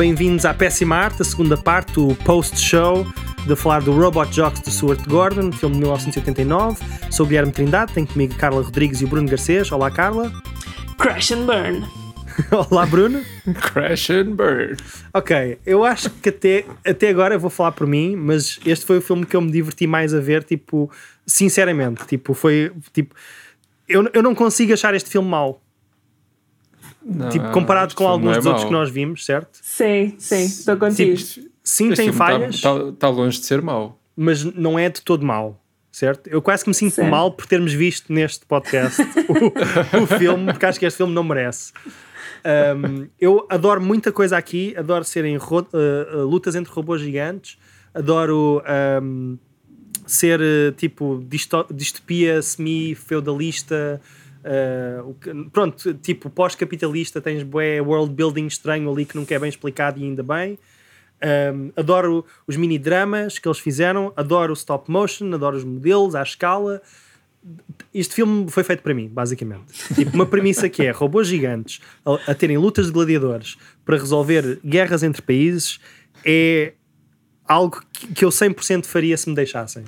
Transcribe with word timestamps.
bem-vindos 0.00 0.46
à 0.46 0.54
Péssima 0.54 0.96
Arte, 0.96 1.20
a 1.20 1.24
segunda 1.26 1.58
parte, 1.58 2.00
o 2.00 2.14
post-show, 2.24 3.06
de 3.46 3.54
falar 3.54 3.82
do 3.82 3.92
Robot 3.92 4.34
Jocks 4.34 4.62
de 4.62 4.70
Stuart 4.70 5.06
Gordon, 5.06 5.52
filme 5.52 5.74
de 5.74 5.80
1989. 5.82 6.80
Sou 7.10 7.26
o 7.26 7.28
Guilherme 7.28 7.52
Trindade, 7.52 7.92
tenho 7.92 8.06
comigo 8.06 8.32
a 8.32 8.38
Carla 8.38 8.62
Rodrigues 8.62 9.02
e 9.02 9.04
o 9.04 9.08
Bruno 9.08 9.28
Garcês. 9.28 9.70
Olá, 9.70 9.90
Carla. 9.90 10.32
Crash 10.96 11.32
and 11.32 11.44
Burn. 11.44 11.86
Olá, 12.70 12.86
Bruno. 12.86 13.20
Crash 13.60 14.08
and 14.08 14.36
Burn. 14.36 14.74
Ok, 15.12 15.58
eu 15.66 15.84
acho 15.84 16.08
que 16.08 16.30
até, 16.30 16.64
até 16.82 17.10
agora 17.10 17.34
eu 17.34 17.38
vou 17.38 17.50
falar 17.50 17.72
por 17.72 17.86
mim, 17.86 18.16
mas 18.16 18.58
este 18.64 18.86
foi 18.86 18.96
o 18.96 19.02
filme 19.02 19.26
que 19.26 19.36
eu 19.36 19.42
me 19.42 19.52
diverti 19.52 19.86
mais 19.86 20.14
a 20.14 20.20
ver, 20.20 20.44
tipo, 20.44 20.90
sinceramente. 21.26 22.06
Tipo, 22.06 22.32
foi. 22.32 22.72
Tipo, 22.94 23.14
eu, 23.86 24.08
eu 24.14 24.22
não 24.22 24.34
consigo 24.34 24.72
achar 24.72 24.94
este 24.94 25.10
filme 25.10 25.28
mau. 25.28 25.60
Não, 27.04 27.28
tipo, 27.30 27.50
comparado 27.50 27.88
este 27.88 27.96
com 27.96 28.06
alguns 28.06 28.32
é 28.32 28.36
dos 28.38 28.46
outros 28.46 28.64
que 28.66 28.72
nós 28.72 28.90
vimos, 28.90 29.24
certo? 29.24 29.58
Sim, 29.62 30.14
sim, 30.18 30.44
estou 30.44 30.76
contigo. 30.76 31.16
Sim, 31.62 31.88
Este 31.90 31.96
tem 31.96 32.10
tá- 32.10 32.16
falhas, 32.16 32.60
Tá, 32.60 32.70
tá 32.98 33.08
longe 33.08 33.38
de 33.38 33.46
ser 33.46 33.62
mau. 33.62 33.98
mas 34.16 34.44
não 34.44 34.78
é 34.78 34.88
de 34.90 35.00
todo 35.02 35.24
mau, 35.24 35.62
certo? 35.90 36.26
Eu 36.28 36.42
quase 36.42 36.62
que 36.64 36.70
me 36.70 36.74
sinto 36.74 36.94
Certo. 36.96 37.10
mal 37.10 37.30
por 37.32 37.46
termos 37.46 37.72
visto 37.72 38.12
neste 38.12 38.44
podcast 38.44 39.00
o, 39.02 40.02
o 40.02 40.06
filme, 40.18 40.46
porque 40.52 40.66
acho 40.66 40.78
que 40.78 40.84
este 40.86 40.96
filme 40.98 41.14
não 41.14 41.22
merece. 41.24 41.72
Um, 42.44 43.06
eu 43.20 43.46
adoro 43.50 43.80
muita 43.82 44.10
coisa 44.12 44.36
aqui, 44.36 44.74
adoro 44.76 45.04
serem 45.04 45.36
uh, 45.36 45.42
uh, 45.42 46.22
lutas 46.24 46.54
entre 46.54 46.72
robôs 46.72 47.00
gigantes, 47.00 47.58
adoro 47.94 48.62
um, 49.02 49.38
ser 50.06 50.40
uh, 50.40 50.72
tipo 50.76 51.22
disto- 51.28 51.66
distopia 51.72 52.40
semi-feudalista. 52.42 54.00
Uh, 54.44 55.50
pronto, 55.50 55.94
tipo 55.94 56.30
pós-capitalista, 56.30 57.20
tens 57.20 57.42
bué 57.42 57.80
world 57.80 58.14
building 58.14 58.46
estranho 58.46 58.90
ali 58.90 59.04
que 59.04 59.16
nunca 59.16 59.34
é 59.34 59.38
bem 59.38 59.48
explicado 59.48 59.98
e 59.98 60.04
ainda 60.04 60.22
bem. 60.22 60.58
Um, 61.22 61.70
adoro 61.76 62.24
os 62.46 62.56
mini 62.56 62.78
dramas 62.78 63.38
que 63.38 63.46
eles 63.46 63.58
fizeram, 63.58 64.12
adoro 64.16 64.52
o 64.52 64.54
stop 64.54 64.90
motion, 64.90 65.32
adoro 65.34 65.56
os 65.56 65.64
modelos 65.64 66.14
à 66.14 66.22
escala. 66.22 66.80
Este 67.92 68.14
filme 68.14 68.50
foi 68.50 68.64
feito 68.64 68.82
para 68.82 68.94
mim, 68.94 69.08
basicamente. 69.08 69.72
Tipo, 69.94 70.14
uma 70.14 70.26
premissa 70.26 70.68
que 70.68 70.82
é 70.82 70.90
robôs 70.90 71.26
gigantes 71.26 71.80
a, 72.04 72.32
a 72.32 72.34
terem 72.34 72.56
lutas 72.56 72.86
de 72.86 72.92
gladiadores 72.92 73.56
para 73.84 73.96
resolver 73.96 74.60
guerras 74.64 75.02
entre 75.02 75.20
países 75.20 75.78
é 76.24 76.72
algo 77.46 77.82
que, 77.92 78.06
que 78.14 78.24
eu 78.24 78.30
100% 78.30 78.86
faria 78.86 79.16
se 79.16 79.28
me 79.28 79.34
deixassem. 79.34 79.84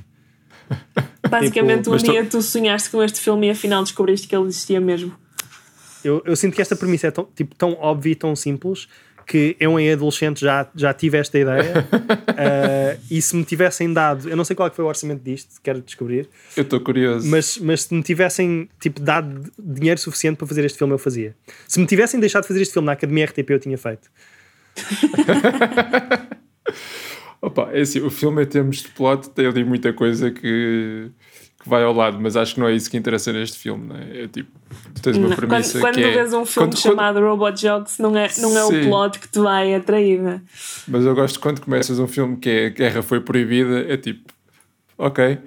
Basicamente, 1.29 1.79
tipo, 1.79 1.91
um 1.91 1.93
mas 1.95 2.03
tu- 2.03 2.11
dia 2.13 2.25
tu 2.27 2.43
sonhaste 2.43 2.91
com 2.91 3.03
este 3.03 3.21
filme 3.21 3.47
e 3.47 3.51
afinal 3.51 3.83
descobriste 3.83 4.29
que 4.29 4.37
ele 4.37 4.47
existia 4.47 4.81
mesmo. 4.81 5.15
Eu, 6.05 6.21
eu 6.25 6.35
sinto 6.37 6.55
que 6.55 6.61
esta 6.63 6.75
premissa 6.75 7.07
é 7.07 7.11
tão, 7.11 7.29
tipo, 7.35 7.55
tão 7.55 7.73
óbvia 7.81 8.13
e 8.13 8.15
tão 8.17 8.35
simples 8.35 8.89
que 9.25 9.57
eu 9.61 9.79
em 9.79 9.93
adolescente 9.93 10.41
já, 10.41 10.69
já 10.75 10.93
tive 10.93 11.17
esta 11.17 11.39
ideia 11.39 11.87
uh, 11.89 13.01
e 13.09 13.23
se 13.23 13.37
me 13.37 13.45
tivessem 13.45 13.93
dado, 13.93 14.29
eu 14.29 14.37
não 14.37 14.45
sei 14.45 14.57
qual 14.57 14.67
é 14.67 14.71
que 14.71 14.75
foi 14.75 14.85
o 14.85 14.89
orçamento 14.89 15.23
disto, 15.23 15.61
quero 15.63 15.81
descobrir, 15.81 16.29
Eu 16.57 16.65
estou 16.65 16.81
curioso. 16.81 17.27
mas, 17.29 17.57
mas 17.59 17.85
se 17.85 17.95
me 17.95 18.03
tivessem 18.03 18.69
tipo, 18.81 19.01
dado 19.01 19.49
dinheiro 19.57 20.01
suficiente 20.01 20.37
para 20.37 20.47
fazer 20.49 20.65
este 20.65 20.77
filme, 20.77 20.93
eu 20.93 20.99
fazia. 20.99 21.37
Se 21.69 21.79
me 21.79 21.87
tivessem 21.87 22.19
deixado 22.19 22.43
de 22.43 22.49
fazer 22.49 22.63
este 22.63 22.73
filme 22.73 22.87
na 22.87 22.93
Academia 22.93 23.25
RTP, 23.27 23.51
eu 23.51 23.61
tinha 23.61 23.79
feito. 23.79 24.11
Opa, 27.43 27.71
é 27.73 27.81
assim, 27.81 28.01
o 28.01 28.09
filme 28.09 28.41
em 28.43 28.47
termos 28.47 28.77
de 28.83 28.89
plot 28.91 29.29
tem 29.31 29.47
ali 29.47 29.65
muita 29.65 29.93
coisa 29.93 30.31
que, 30.31 31.11
que 31.61 31.69
vai 31.69 31.83
ao 31.83 31.93
lado, 31.93 32.21
mas 32.21 32.37
acho 32.37 32.55
que 32.55 32.61
não 32.61 32.69
é 32.69 32.73
isso 32.73 32.89
que 32.89 32.97
interessa 32.97 33.33
neste 33.33 33.59
filme, 33.59 33.89
não 33.89 33.97
é? 33.97 34.23
É 34.23 34.29
tipo, 34.29 34.49
tu 34.95 35.03
tens 35.03 35.17
uma 35.17 35.29
Não, 35.29 35.35
premissa 35.37 35.81
quando 35.81 35.83
quando 35.83 35.95
que 35.97 36.03
tu 36.03 36.07
é... 36.07 36.13
vês 36.13 36.33
um 36.33 36.47
filme 36.47 36.69
quando- 36.69 36.79
chamado 36.79 37.19
Robot 37.21 37.61
Jogs, 37.61 38.01
não 38.01 38.17
é, 38.17 38.29
não 38.39 38.57
é 38.57 38.65
o 38.65 38.71
plot 38.89 39.19
que 39.19 39.29
te 39.29 39.41
vai 39.41 39.75
atrair. 39.75 40.21
né? 40.23 40.41
Mas 40.87 41.05
eu 41.05 41.15
gosto 41.17 41.41
quando 41.41 41.61
começas 41.61 41.99
um 41.99 42.07
filme 42.07 42.37
que 42.37 42.49
é 42.49 42.71
Guerra 42.71 43.03
foi 43.03 43.21
proibida, 43.21 43.81
é 43.93 43.97
tipo, 43.97 44.33
ok. 44.97 45.39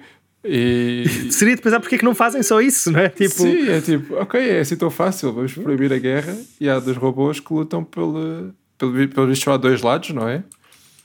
E... 0.44 1.04
Seria 1.32 1.56
de 1.56 1.62
pensar 1.62 1.80
porque 1.80 1.94
é 1.94 1.98
que 1.98 2.04
não 2.04 2.14
fazem 2.14 2.42
só 2.42 2.60
isso, 2.60 2.92
não 2.92 3.00
é? 3.00 3.08
Tipo, 3.08 3.30
Sim, 3.34 3.68
é 3.70 3.80
tipo, 3.80 4.14
ok, 4.16 4.38
é 4.38 4.60
assim 4.60 4.76
tão 4.76 4.90
fácil, 4.90 5.32
vamos 5.32 5.54
proibir 5.54 5.92
a 5.94 5.98
guerra 5.98 6.36
e 6.60 6.68
há 6.68 6.78
dois 6.78 6.96
robôs 6.98 7.40
que 7.40 7.52
lutam 7.54 7.82
pelo, 7.82 8.52
pelo, 8.76 9.08
pelo 9.08 9.26
visto 9.26 9.50
há 9.50 9.56
dois 9.56 9.80
lados, 9.82 10.10
não 10.10 10.28
é? 10.28 10.44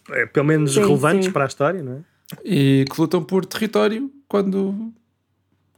É, 0.09 0.25
pelo 0.25 0.45
menos 0.45 0.73
Sim, 0.73 0.81
relevantes 0.81 1.25
sim. 1.25 1.31
para 1.31 1.43
a 1.45 1.47
história, 1.47 1.81
não 1.83 1.93
é? 1.93 1.99
E 2.45 2.85
que 2.91 2.99
lutam 2.99 3.23
por 3.23 3.45
território 3.45 4.09
quando, 4.27 4.91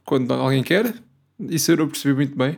quando 0.04 0.32
alguém 0.32 0.62
quer. 0.62 0.94
Isso 1.40 1.72
eu 1.72 1.76
não 1.78 1.88
percebi 1.88 2.14
muito 2.14 2.36
bem, 2.36 2.56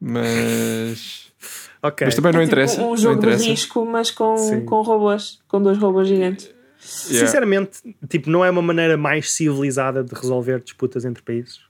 mas, 0.00 1.32
Ok. 1.82 2.06
mas 2.06 2.14
também 2.14 2.32
não 2.32 2.40
É 2.40 2.44
tipo 2.44 2.52
interessa. 2.54 2.82
um 2.82 2.90
não 2.90 2.96
jogo 2.96 3.14
de 3.20 3.26
interessa. 3.26 3.44
risco, 3.44 3.86
mas 3.86 4.10
com, 4.10 4.36
Sim. 4.36 4.64
com 4.64 4.82
robôs, 4.82 5.40
com 5.48 5.62
dois 5.62 5.78
robôs 5.78 6.06
gigantes. 6.08 6.46
Yeah. 6.46 7.26
Sinceramente, 7.26 7.78
tipo, 8.08 8.28
não 8.28 8.44
é 8.44 8.50
uma 8.50 8.60
maneira 8.62 8.96
mais 8.96 9.30
civilizada 9.32 10.02
de 10.02 10.12
resolver 10.14 10.60
disputas 10.60 11.04
entre 11.04 11.22
países. 11.22 11.60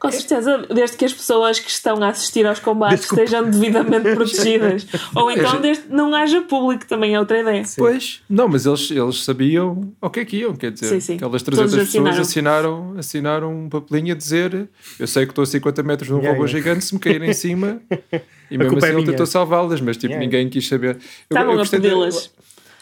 Com 0.00 0.10
certeza, 0.12 0.58
desde 0.72 0.96
que 0.96 1.04
as 1.04 1.12
pessoas 1.12 1.58
que 1.58 1.70
estão 1.70 2.02
a 2.02 2.08
assistir 2.08 2.46
aos 2.46 2.58
combates 2.60 3.00
Desculpa. 3.00 3.24
estejam 3.24 3.50
devidamente 3.50 4.14
protegidas. 4.14 4.86
Ou 5.14 5.30
então 5.30 5.60
desde 5.60 5.84
que 5.84 5.92
não 5.92 6.14
haja 6.14 6.40
público, 6.42 6.86
também 6.86 7.14
é 7.14 7.18
outra 7.20 7.40
ideia. 7.40 7.62
Pois, 7.76 8.20
não, 8.30 8.46
mas 8.48 8.64
eles, 8.66 8.90
eles 8.90 9.24
sabiam 9.24 9.92
o 10.00 10.08
que 10.10 10.20
é 10.20 10.24
que 10.24 10.36
iam, 10.38 10.54
quer 10.54 10.70
dizer, 10.70 10.88
Sim, 10.88 11.00
sim. 11.00 11.14
aquelas 11.16 11.42
Todos 11.42 11.58
300 11.72 11.86
pessoas 11.92 12.18
assinaram. 12.18 12.20
assinaram, 12.20 12.94
assinaram 12.98 13.64
um 13.64 13.68
papelinho 13.68 14.14
a 14.14 14.16
dizer 14.16 14.68
eu 14.98 15.06
sei 15.06 15.24
que 15.26 15.32
estou 15.32 15.42
a 15.42 15.46
50 15.46 15.82
metros 15.82 16.08
de 16.08 16.14
um 16.14 16.18
Yeah, 16.18 16.36
robô 16.38 16.46
yeah. 16.46 16.58
gigante, 16.64 16.84
se 16.84 16.94
me 16.94 17.00
caírem 17.00 17.30
em 17.30 17.34
cima 17.34 17.80
e 18.50 18.56
mesmo 18.56 18.74
é 18.74 18.78
assim 18.78 18.86
ele 18.86 18.96
minha. 18.96 19.06
tentou 19.10 19.26
salvá-las, 19.26 19.80
mas 19.80 19.96
tipo, 19.96 20.12
Yeah, 20.12 20.24
ninguém 20.24 20.48
quis 20.48 20.66
saber. 20.68 20.98
Estavam 21.30 21.60
a 21.60 21.66
pedi-las. 21.66 22.30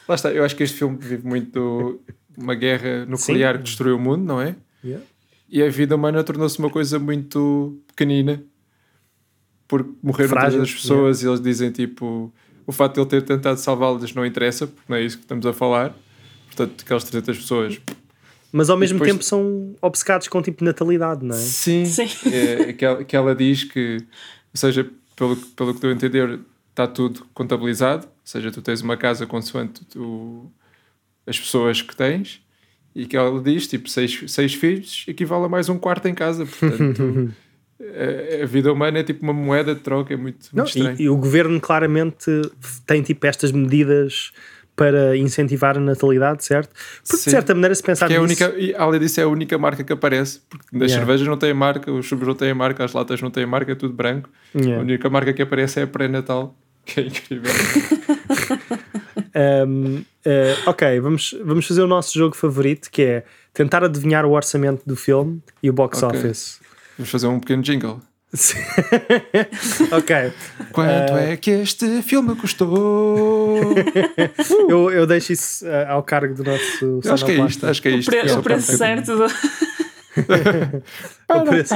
Lá 0.09 0.15
está, 0.15 0.31
eu 0.31 0.45
acho 0.45 0.55
que 0.55 0.63
este 0.63 0.77
filme 0.79 0.97
vive 1.01 1.27
muito 1.27 2.01
uma 2.37 2.55
guerra 2.55 3.05
nuclear 3.07 3.55
Sim. 3.55 3.59
que 3.59 3.65
destruiu 3.65 3.97
o 3.97 3.99
mundo, 3.99 4.23
não 4.25 4.41
é? 4.41 4.55
Yeah. 4.85 5.05
E 5.57 5.63
a 5.63 5.71
vida 5.71 5.97
humana 5.97 6.23
tornou-se 6.23 6.59
uma 6.59 6.69
coisa 6.69 6.99
muito 6.99 7.81
pequenina 7.87 8.43
porque 9.67 9.91
morreram 10.03 10.29
Frágil, 10.29 10.59
todas 10.59 10.69
as 10.69 10.75
pessoas 10.75 11.23
e 11.23 11.27
eles 11.27 11.41
dizem 11.41 11.71
tipo 11.71 12.31
o 12.67 12.73
facto 12.73 12.97
de 12.97 13.01
ele 13.01 13.09
ter 13.09 13.23
tentado 13.23 13.59
salvá-las 13.59 14.13
não 14.13 14.27
interessa, 14.27 14.67
porque 14.67 14.85
não 14.87 14.99
é 14.99 15.03
isso 15.03 15.17
que 15.17 15.25
estamos 15.25 15.47
a 15.47 15.55
falar. 15.55 15.97
Portanto, 16.49 16.83
aquelas 16.85 17.05
300 17.05 17.39
pessoas. 17.39 17.81
Mas 18.53 18.69
ao 18.69 18.77
mesmo 18.77 18.99
depois- 18.99 19.13
tempo 19.13 19.25
são 19.25 19.75
obcecados 19.81 20.29
com 20.29 20.43
tipo 20.43 20.63
natalidade, 20.63 21.25
não 21.25 21.35
é? 21.35 21.39
Sim, 21.39 21.87
Sim. 21.87 22.07
É, 22.31 22.75
que, 22.75 22.85
ela, 22.85 23.03
que 23.05 23.17
ela 23.17 23.35
diz 23.35 23.65
que, 23.65 23.97
ou 24.53 24.59
seja, 24.61 24.91
pelo, 25.17 25.37
pelo 25.37 25.71
que 25.71 25.77
estou 25.79 25.89
a 25.89 25.93
entender, 25.95 26.39
está 26.69 26.87
tudo 26.87 27.27
contabilizado. 27.33 28.05
Ou 28.05 28.13
seja, 28.27 28.51
tu 28.53 28.61
tens 28.61 28.83
uma 28.83 28.99
casa 28.99 29.27
consoante 29.27 29.87
tu, 29.87 30.53
as 31.27 31.41
pessoas 31.41 31.81
que 31.81 31.97
tens. 31.97 32.43
E 32.99 33.05
que 33.05 33.15
ela 33.15 33.43
diz, 33.43 33.67
tipo, 33.67 33.91
seis, 33.91 34.25
seis 34.27 34.55
filhos 34.55 35.05
equivale 35.07 35.45
a 35.45 35.49
mais 35.51 35.69
um 35.69 35.77
quarto 35.79 36.09
em 36.09 36.15
casa. 36.15 36.47
Portanto, 36.47 37.31
a, 37.79 38.41
a 38.43 38.47
vida 38.47 38.73
humana 38.73 39.01
é 39.01 39.03
tipo 39.03 39.23
uma 39.23 39.35
moeda 39.35 39.75
de 39.75 39.83
troca, 39.83 40.15
é 40.15 40.17
muito, 40.17 40.49
Não, 40.51 40.65
muito 40.65 41.03
e, 41.03 41.05
e 41.05 41.09
o 41.11 41.17
governo 41.17 41.61
claramente 41.61 42.25
tem 42.87 43.03
tipo 43.03 43.27
estas 43.27 43.53
medidas 43.53 44.33
para 44.75 45.15
incentivar 45.17 45.77
a 45.77 45.81
natalidade, 45.81 46.43
certo? 46.45 46.71
Porque 47.03 47.17
Sim. 47.19 47.25
de 47.25 47.31
certa 47.31 47.55
maneira, 47.55 47.75
se 47.75 47.83
pensar 47.83 48.07
Que 48.09 48.15
é 48.15 48.19
nisso, 48.19 48.45
única, 48.45 48.59
e 48.59 48.75
além 48.75 49.01
disso, 49.01 49.21
é 49.21 49.25
a 49.25 49.29
única 49.29 49.59
marca 49.59 49.85
que 49.85 49.93
aparece. 49.93 50.41
Porque 50.49 50.67
nas 50.73 50.91
Yeah. 50.91 50.99
cervejas 51.07 51.29
não 51.29 51.37
tem 51.37 51.53
marca, 51.53 51.93
os 51.93 52.07
chubos 52.07 52.27
não 52.27 52.35
têm 52.35 52.55
marca, 52.55 52.83
as 52.85 52.93
latas 52.95 53.21
não 53.21 53.31
têm 53.31 53.45
marca, 53.47 53.73
é 53.73 53.75
tudo 53.75 53.93
branco. 53.93 54.29
Yeah. 54.55 54.79
A 54.79 54.81
única 54.81 55.09
marca 55.11 55.33
que 55.35 55.43
aparece 55.43 55.81
é 55.81 55.83
a 55.83 55.87
pré-natal, 55.87 56.55
que 56.85 57.01
é 57.01 57.05
incrível. 57.05 57.51
Um, 59.37 59.97
uh, 59.99 60.03
ok, 60.71 60.99
vamos, 61.01 61.35
vamos 61.45 61.67
fazer 61.67 61.83
o 61.83 61.87
nosso 61.87 62.17
jogo 62.19 62.35
favorito 62.35 62.91
que 62.91 63.03
é 63.03 63.25
tentar 63.53 63.85
adivinhar 63.85 64.25
o 64.25 64.33
orçamento 64.33 64.83
do 64.87 64.97
filme 64.97 65.43
e 65.63 65.69
o 65.69 65.73
box 65.75 66.03
Ok. 66.03 66.19
office. 66.19 66.59
Vamos 66.97 67.11
fazer 67.11 67.27
um 67.27 67.39
pequeno 67.39 67.63
jingle. 67.63 68.01
ok, 69.93 70.33
Quanto 70.73 71.13
é 71.17 71.37
que 71.37 71.51
este 71.51 72.03
filme 72.03 72.35
custou? 72.37 73.75
eu, 74.69 74.91
eu 74.91 75.07
deixo 75.07 75.33
isso 75.33 75.65
uh, 75.67 75.91
ao 75.91 76.03
cargo 76.03 76.35
do 76.35 76.43
nosso 76.45 77.01
Eu 77.05 77.13
acho 77.15 77.25
que 77.25 77.33
é 77.33 77.47
isto, 77.47 77.67
acho 77.67 77.81
que 77.83 77.89
é 77.89 77.93
O, 77.93 77.99
isto. 77.99 78.11
pre- 78.11 78.29
Só 78.29 78.39
o 78.41 78.43
preço 78.43 78.77
certo 78.77 79.17
do... 79.17 79.25
O 81.29 81.45
preço. 81.45 81.75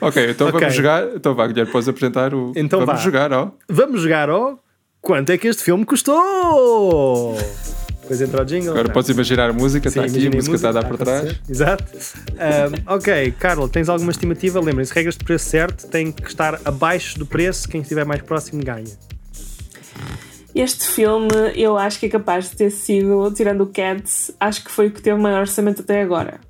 Ok, 0.00 0.30
então 0.30 0.48
Ok. 0.48 0.60
vamos 0.60 0.74
jogar. 0.74 1.04
Então 1.16 1.34
vá, 1.34 1.46
Guilherme, 1.46 1.72
podes 1.72 1.88
apresentar 1.88 2.32
o. 2.34 2.52
Então 2.56 2.78
vamos 2.80 2.94
vá. 2.94 3.00
jogar, 3.04 3.32
ó. 3.32 3.52
Vamos 3.68 4.00
jogar 4.02 4.30
ao 4.30 4.62
quanto 5.00 5.30
é 5.30 5.38
que 5.38 5.48
este 5.48 5.62
filme 5.62 5.84
custou? 5.84 7.36
Depois 8.00 8.22
entra 8.22 8.42
o 8.42 8.44
jingle. 8.44 8.70
Agora 8.70 8.88
Não. 8.88 8.94
podes 8.94 9.10
imaginar 9.10 9.50
a 9.50 9.52
música, 9.52 9.88
está 9.88 10.02
aqui, 10.02 10.26
a 10.26 10.30
música 10.30 10.56
está 10.56 10.70
a 10.70 10.72
dar 10.72 10.82
tá 10.82 10.88
por 10.88 10.96
trás. 10.96 11.20
acontecer. 11.20 11.42
Exato. 11.48 11.84
Um, 12.32 12.94
ok, 12.94 13.34
Carla, 13.38 13.68
tens 13.68 13.88
alguma 13.90 14.10
estimativa? 14.10 14.58
Lembrem-se, 14.60 14.94
regras 14.94 15.16
de 15.16 15.24
preço 15.24 15.44
certo 15.44 15.86
tem 15.88 16.10
que 16.10 16.26
estar 16.26 16.58
abaixo 16.64 17.18
do 17.18 17.26
preço, 17.26 17.68
quem 17.68 17.82
estiver 17.82 18.06
mais 18.06 18.22
próximo 18.22 18.62
ganha. 18.64 18.96
Este 20.54 20.86
filme 20.86 21.28
eu 21.54 21.76
acho 21.76 22.00
que 22.00 22.06
é 22.06 22.08
capaz 22.08 22.48
de 22.50 22.56
ter 22.56 22.70
sido, 22.70 23.30
tirando 23.32 23.60
o 23.60 23.66
Cats, 23.66 24.34
acho 24.40 24.64
que 24.64 24.70
foi 24.70 24.86
o 24.88 24.90
que 24.90 25.02
teve 25.02 25.18
o 25.18 25.22
maior 25.22 25.40
orçamento 25.40 25.82
até 25.82 26.00
agora. 26.00 26.40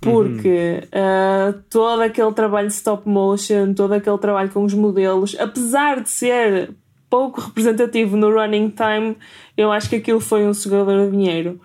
Porque 0.00 0.84
ah, 0.92 1.54
todo 1.68 2.02
aquele 2.02 2.32
trabalho 2.32 2.68
de 2.68 2.74
stop 2.74 3.08
motion, 3.08 3.74
todo 3.74 3.94
aquele 3.94 4.18
trabalho 4.18 4.48
com 4.50 4.64
os 4.64 4.72
modelos, 4.72 5.36
apesar 5.40 6.00
de 6.00 6.08
ser 6.08 6.70
pouco 7.08 7.40
representativo 7.40 8.16
no 8.16 8.32
running 8.32 8.70
time, 8.70 9.16
eu 9.56 9.72
acho 9.72 9.88
que 9.88 9.96
aquilo 9.96 10.20
foi 10.20 10.46
um 10.46 10.54
sugador 10.54 11.06
de 11.06 11.16
dinheiro. 11.16 11.60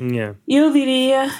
Yeah. 0.00 0.36
Eu 0.48 0.72
diria. 0.72 1.30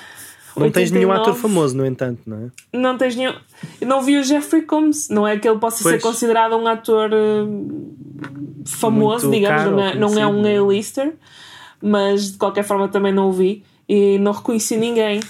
Não 0.57 0.71
tens 0.71 0.91
nenhum 0.91 1.09
89. 1.09 1.21
ator 1.21 1.35
famoso, 1.35 1.77
no 1.77 1.87
entanto, 1.87 2.21
não 2.27 2.37
é? 2.73 2.79
Não 2.79 2.99
tens 2.99 3.17
nenhum. 3.17 3.33
Eu 3.81 3.87
não 3.87 4.03
vi 4.03 4.19
o 4.19 4.23
Jeffrey 4.25 4.63
Combs, 4.63 5.09
não 5.09 5.27
é 5.27 5.39
que 5.39 5.49
ele 5.49 5.59
possa 5.59 5.83
Pois. 5.83 5.95
ser 5.97 6.03
considerado 6.03 6.55
um 6.57 6.67
ator 6.67 7.11
eh, 7.13 7.47
famoso, 8.67 9.29
Muito 9.29 9.39
digamos, 9.39 9.63
caro 9.63 9.77
não 9.77 9.83
é, 9.83 9.95
não 9.95 10.19
é 10.19 10.27
um. 10.27 10.67
A-lister, 10.67 11.15
mas 11.81 12.33
de 12.33 12.39
qualquer 12.39 12.65
forma 12.65 12.89
também 12.89 13.13
não 13.13 13.29
o 13.29 13.33
vi 13.33 13.65
e 13.89 14.19
não 14.19 14.33
reconheci 14.33 14.77
ninguém. 14.77 15.21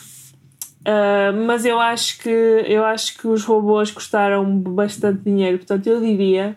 Ah, 0.84 1.32
mas 1.46 1.64
eu 1.64 1.78
acho 1.80 2.18
que 2.18 2.28
eu 2.28 2.84
acho 2.84 3.16
que 3.16 3.28
os 3.28 3.44
robôs 3.44 3.90
custaram 3.90 4.44
bastante 4.58 5.22
dinheiro, 5.22 5.58
portanto 5.58 5.86
eu 5.86 6.00
diria 6.00 6.56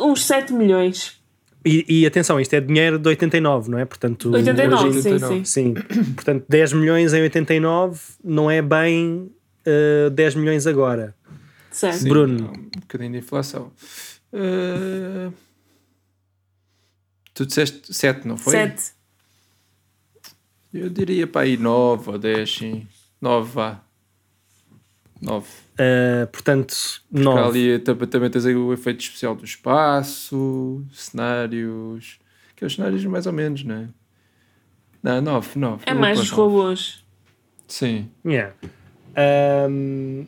uns 0.00 0.24
7 0.24 0.52
milhões. 0.52 1.20
E, 1.64 1.84
e 1.88 2.06
atenção, 2.06 2.38
isto 2.38 2.54
é 2.54 2.60
dinheiro 2.60 2.98
de 2.98 3.08
89, 3.08 3.70
não 3.70 3.78
é? 3.78 3.84
Portanto, 3.84 4.30
89, 4.30 4.84
hoje 4.84 5.02
sim, 5.02 5.12
89. 5.12 5.34
sim. 5.34 5.44
Sim, 5.44 5.74
portanto, 6.14 6.44
10 6.48 6.72
milhões 6.74 7.12
em 7.12 7.22
89 7.22 8.00
não 8.22 8.50
é 8.50 8.62
bem 8.62 9.30
uh, 10.06 10.10
10 10.10 10.34
milhões 10.36 10.66
agora. 10.66 11.14
Certo. 11.70 11.98
Sim, 11.98 12.08
Bruno. 12.08 12.46
há 12.46 12.58
Um 12.58 12.80
bocadinho 12.80 13.12
de 13.12 13.18
inflação. 13.18 13.72
Eh, 14.32 15.30
tu 17.34 17.46
disseste 17.46 17.92
7, 17.92 18.26
não 18.26 18.36
foi? 18.36 18.52
7. 18.52 18.92
Eu 20.72 20.90
diria 20.90 21.26
para 21.26 21.42
aí 21.42 21.56
9 21.56 22.10
ou 22.10 22.18
10, 22.18 22.54
sim. 22.54 22.86
9 23.20 23.50
vá. 23.50 23.80
9. 25.20 25.46
Uh, 25.78 26.26
portanto, 26.28 26.74
Porque 27.10 27.24
9. 27.24 27.40
ali 27.48 27.78
também, 27.80 28.08
também 28.08 28.30
tens 28.30 28.46
aí 28.46 28.54
o 28.56 28.72
efeito 28.72 29.00
especial 29.00 29.34
do 29.34 29.44
espaço, 29.44 30.82
cenários. 30.92 32.18
Que 32.56 32.64
é 32.64 32.66
os 32.66 32.74
cenários 32.74 33.04
mais 33.04 33.26
ou 33.26 33.32
menos, 33.32 33.62
não 33.64 33.74
é? 33.74 33.88
Não, 35.02 35.20
9, 35.20 35.48
9. 35.58 35.82
É 35.86 35.92
mais 35.94 36.18
os 36.18 36.30
robôs. 36.30 37.04
Sim. 37.68 38.08
Yeah. 38.24 38.54
Um, 39.68 40.26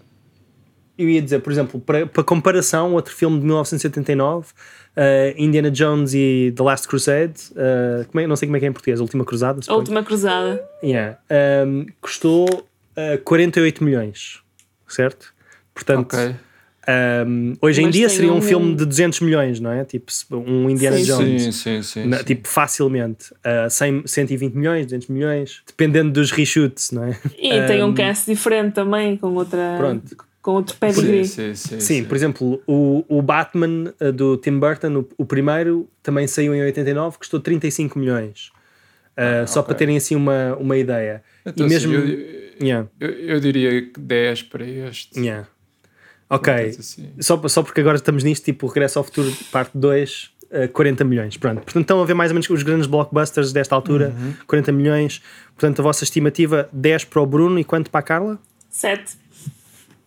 eu 0.96 1.08
ia 1.08 1.22
dizer, 1.22 1.40
por 1.40 1.52
exemplo, 1.52 1.80
para, 1.80 2.06
para 2.06 2.22
comparação, 2.24 2.92
outro 2.92 3.14
filme 3.14 3.38
de 3.38 3.44
1979, 3.46 4.48
uh, 4.48 4.52
Indiana 5.36 5.70
Jones 5.70 6.12
e 6.12 6.52
The 6.56 6.62
Last 6.62 6.88
Crusade, 6.88 7.40
uh, 7.52 8.06
como 8.08 8.20
é- 8.20 8.26
não 8.26 8.36
sei 8.36 8.46
como 8.48 8.56
é 8.56 8.60
que 8.60 8.66
é 8.66 8.68
em 8.68 8.72
português, 8.72 8.98
A 9.00 9.02
Última 9.02 9.24
Cruzada, 9.24 9.60
A 9.60 9.62
suponho. 9.62 9.78
última 9.78 10.02
cruzada. 10.04 10.62
Yeah. 10.82 11.18
Um, 11.66 11.86
custou 12.00 12.46
uh, 12.48 13.18
48 13.24 13.82
milhões, 13.84 14.42
certo? 14.88 15.32
Portanto, 15.84 16.14
Ok. 16.14 16.34
um, 17.26 17.54
hoje 17.60 17.80
em 17.82 17.84
Mas 17.86 17.94
dia 17.94 18.06
tem 18.08 18.16
seria 18.16 18.32
um 18.32 18.38
um- 18.38 18.42
filme 18.42 18.74
de 18.74 18.84
200 18.84 19.20
milhões, 19.20 19.60
não 19.60 19.70
é? 19.70 19.84
Tipo 19.84 20.10
um 20.32 20.68
Indiana 20.70 20.96
Sim, 20.96 21.04
Jones. 21.04 21.42
Sim, 21.42 21.52
sim, 21.52 21.82
sim. 21.82 22.04
Na- 22.06 22.18
sim. 22.18 22.24
Tipo, 22.24 22.48
facilmente. 22.48 23.32
Uh, 23.34 23.70
100, 23.70 24.02
120 24.06 24.54
milhões, 24.54 24.86
200 24.86 25.08
milhões, 25.08 25.62
dependendo 25.66 26.10
dos 26.12 26.30
reshoots, 26.30 26.90
não 26.90 27.04
é? 27.04 27.18
E 27.38 27.66
tem 27.66 27.82
um 27.82 27.88
Um, 27.88 27.94
cast 27.94 28.26
diferente 28.30 28.74
também, 28.74 29.16
com 29.16 29.28
outra. 29.34 29.74
Pronto. 29.78 30.16
Com 30.40 30.52
outro 30.52 30.72
sim, 30.74 30.78
pedigree. 30.80 31.24
sim, 31.26 31.54
sim, 31.54 31.80
Sim, 31.80 32.04
por 32.04 32.16
exemplo, 32.16 32.62
o, 32.66 33.04
o 33.08 33.20
Batman 33.20 33.92
uh, 34.00 34.12
do 34.12 34.36
Tim 34.38 34.58
Burton, 34.58 35.00
o, 35.00 35.08
o 35.18 35.26
primeiro, 35.26 35.88
também 36.02 36.26
saiu 36.26 36.54
em 36.54 36.62
89, 36.62 37.18
custou 37.18 37.38
35 37.40 37.98
milhões. 37.98 38.50
Uh, 39.18 39.46
só 39.48 39.58
Ah, 39.58 39.62
ok. 39.62 39.64
para 39.64 39.74
terem 39.74 39.96
assim 39.96 40.14
uma, 40.14 40.56
uma 40.56 40.76
ideia. 40.76 41.22
Então, 41.44 41.66
e 41.66 41.68
mesmo. 41.68 41.92
assim, 41.96 42.06
eu, 42.08 42.38
Yeah, 42.60 42.88
eu, 42.98 43.10
eu 43.10 43.40
diria 43.40 43.82
que 43.82 44.00
10 44.00 44.42
para 44.44 44.64
este. 44.64 45.18
yeah. 45.20 45.46
Ok, 46.30 46.52
Portanto, 46.52 46.80
assim, 46.80 47.10
só, 47.20 47.48
só 47.48 47.62
porque 47.62 47.80
agora 47.80 47.96
estamos 47.96 48.22
nisto, 48.22 48.44
tipo 48.44 48.66
Regresso 48.66 48.98
ao 48.98 49.04
Futuro, 49.04 49.32
parte 49.50 49.70
2, 49.74 50.30
uh, 50.64 50.68
40 50.72 51.02
milhões. 51.04 51.36
Pronto, 51.38 51.62
portanto, 51.62 51.80
estão 51.82 52.02
a 52.02 52.04
ver 52.04 52.14
mais 52.14 52.30
ou 52.30 52.34
menos 52.34 52.48
os 52.50 52.62
grandes 52.62 52.86
blockbusters 52.86 53.52
desta 53.52 53.74
altura, 53.74 54.14
Uhum. 54.18 54.34
40 54.46 54.70
milhões. 54.72 55.22
Portanto, 55.56 55.80
a 55.80 55.82
vossa 55.82 56.04
estimativa 56.04 56.68
10 56.72 57.04
para 57.06 57.22
o 57.22 57.26
Bruno 57.26 57.58
e 57.58 57.64
quanto 57.64 57.90
para 57.90 58.00
a 58.00 58.02
Carla? 58.02 58.38
7. 58.70 59.14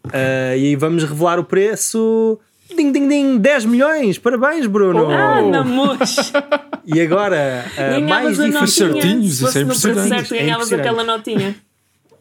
Uh, 0.05 0.09
e 0.11 0.67
aí 0.67 0.75
vamos 0.75 1.03
revelar 1.03 1.39
o 1.39 1.43
preço. 1.43 2.39
Ding, 2.75 2.91
ding, 2.91 3.07
ding, 3.07 3.37
10 3.37 3.65
milhões! 3.65 4.17
Parabéns, 4.17 4.65
Bruno! 4.65 5.09
Ah, 5.11 5.63
mousse! 5.63 6.31
E 6.85 7.01
agora, 7.01 7.65
uh, 7.77 8.01
mais 8.07 8.37
difícil. 8.37 8.67
certinhos, 8.93 9.41
isso 9.41 9.57
é 9.57 9.61
impressionante. 9.61 10.07
certo, 10.07 10.33
É 10.33 10.37
ganhavas 10.39 10.67
impressionante. 10.71 10.87
aquela 11.01 11.03
notinha. 11.03 11.55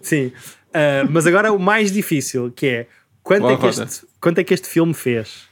Sim. 0.03 0.27
Uh, 0.27 1.07
mas 1.09 1.27
agora 1.27 1.53
o 1.53 1.59
mais 1.59 1.93
difícil, 1.93 2.51
que 2.55 2.67
é 2.67 2.87
quanto 3.23 3.41
Boa 3.43 3.53
é, 3.53 3.57
que 3.57 3.63
roda. 3.67 3.85
este, 3.85 4.07
quanto 4.21 4.39
é 4.39 4.45
que 4.45 4.55
este 4.55 4.69
filme 4.69 4.95
fez? 4.95 5.49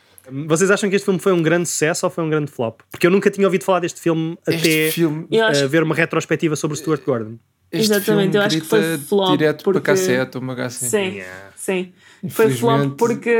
Vocês 0.46 0.70
acham 0.70 0.90
que 0.90 0.96
este 0.96 1.04
filme 1.06 1.18
foi 1.20 1.32
um 1.32 1.42
grande 1.42 1.68
sucesso 1.68 2.04
ou 2.04 2.10
foi 2.10 2.22
um 2.22 2.28
grande 2.28 2.50
flop? 2.50 2.80
Porque 2.90 3.06
eu 3.06 3.10
nunca 3.10 3.30
tinha 3.30 3.46
ouvido 3.46 3.64
falar 3.64 3.80
deste 3.80 4.00
filme 4.00 4.36
Este 4.46 4.58
até 4.60 4.90
filme- 4.90 5.26
uh, 5.32 5.68
ver 5.68 5.82
uma 5.82 5.94
retrospectiva 5.94 6.54
sobre 6.54 6.74
o 6.74 6.76
Stuart 6.76 7.02
Gordon. 7.04 7.36
Este 7.72 7.92
Exatamente, 7.92 8.36
eu 8.36 8.42
acho 8.42 8.60
que 8.60 8.66
foi 8.66 8.98
flop, 8.98 9.30
Direto 9.30 9.64
porque- 9.64 9.80
para 9.80 9.94
cassete 9.94 10.36
ou 10.36 10.42
uma 10.42 10.54
HC. 10.54 10.86
Sim, 10.88 10.96
Yeah. 11.16 11.50
sim. 11.56 11.92
Foi 12.30 12.50
flop 12.50 12.94
porque 12.98 13.34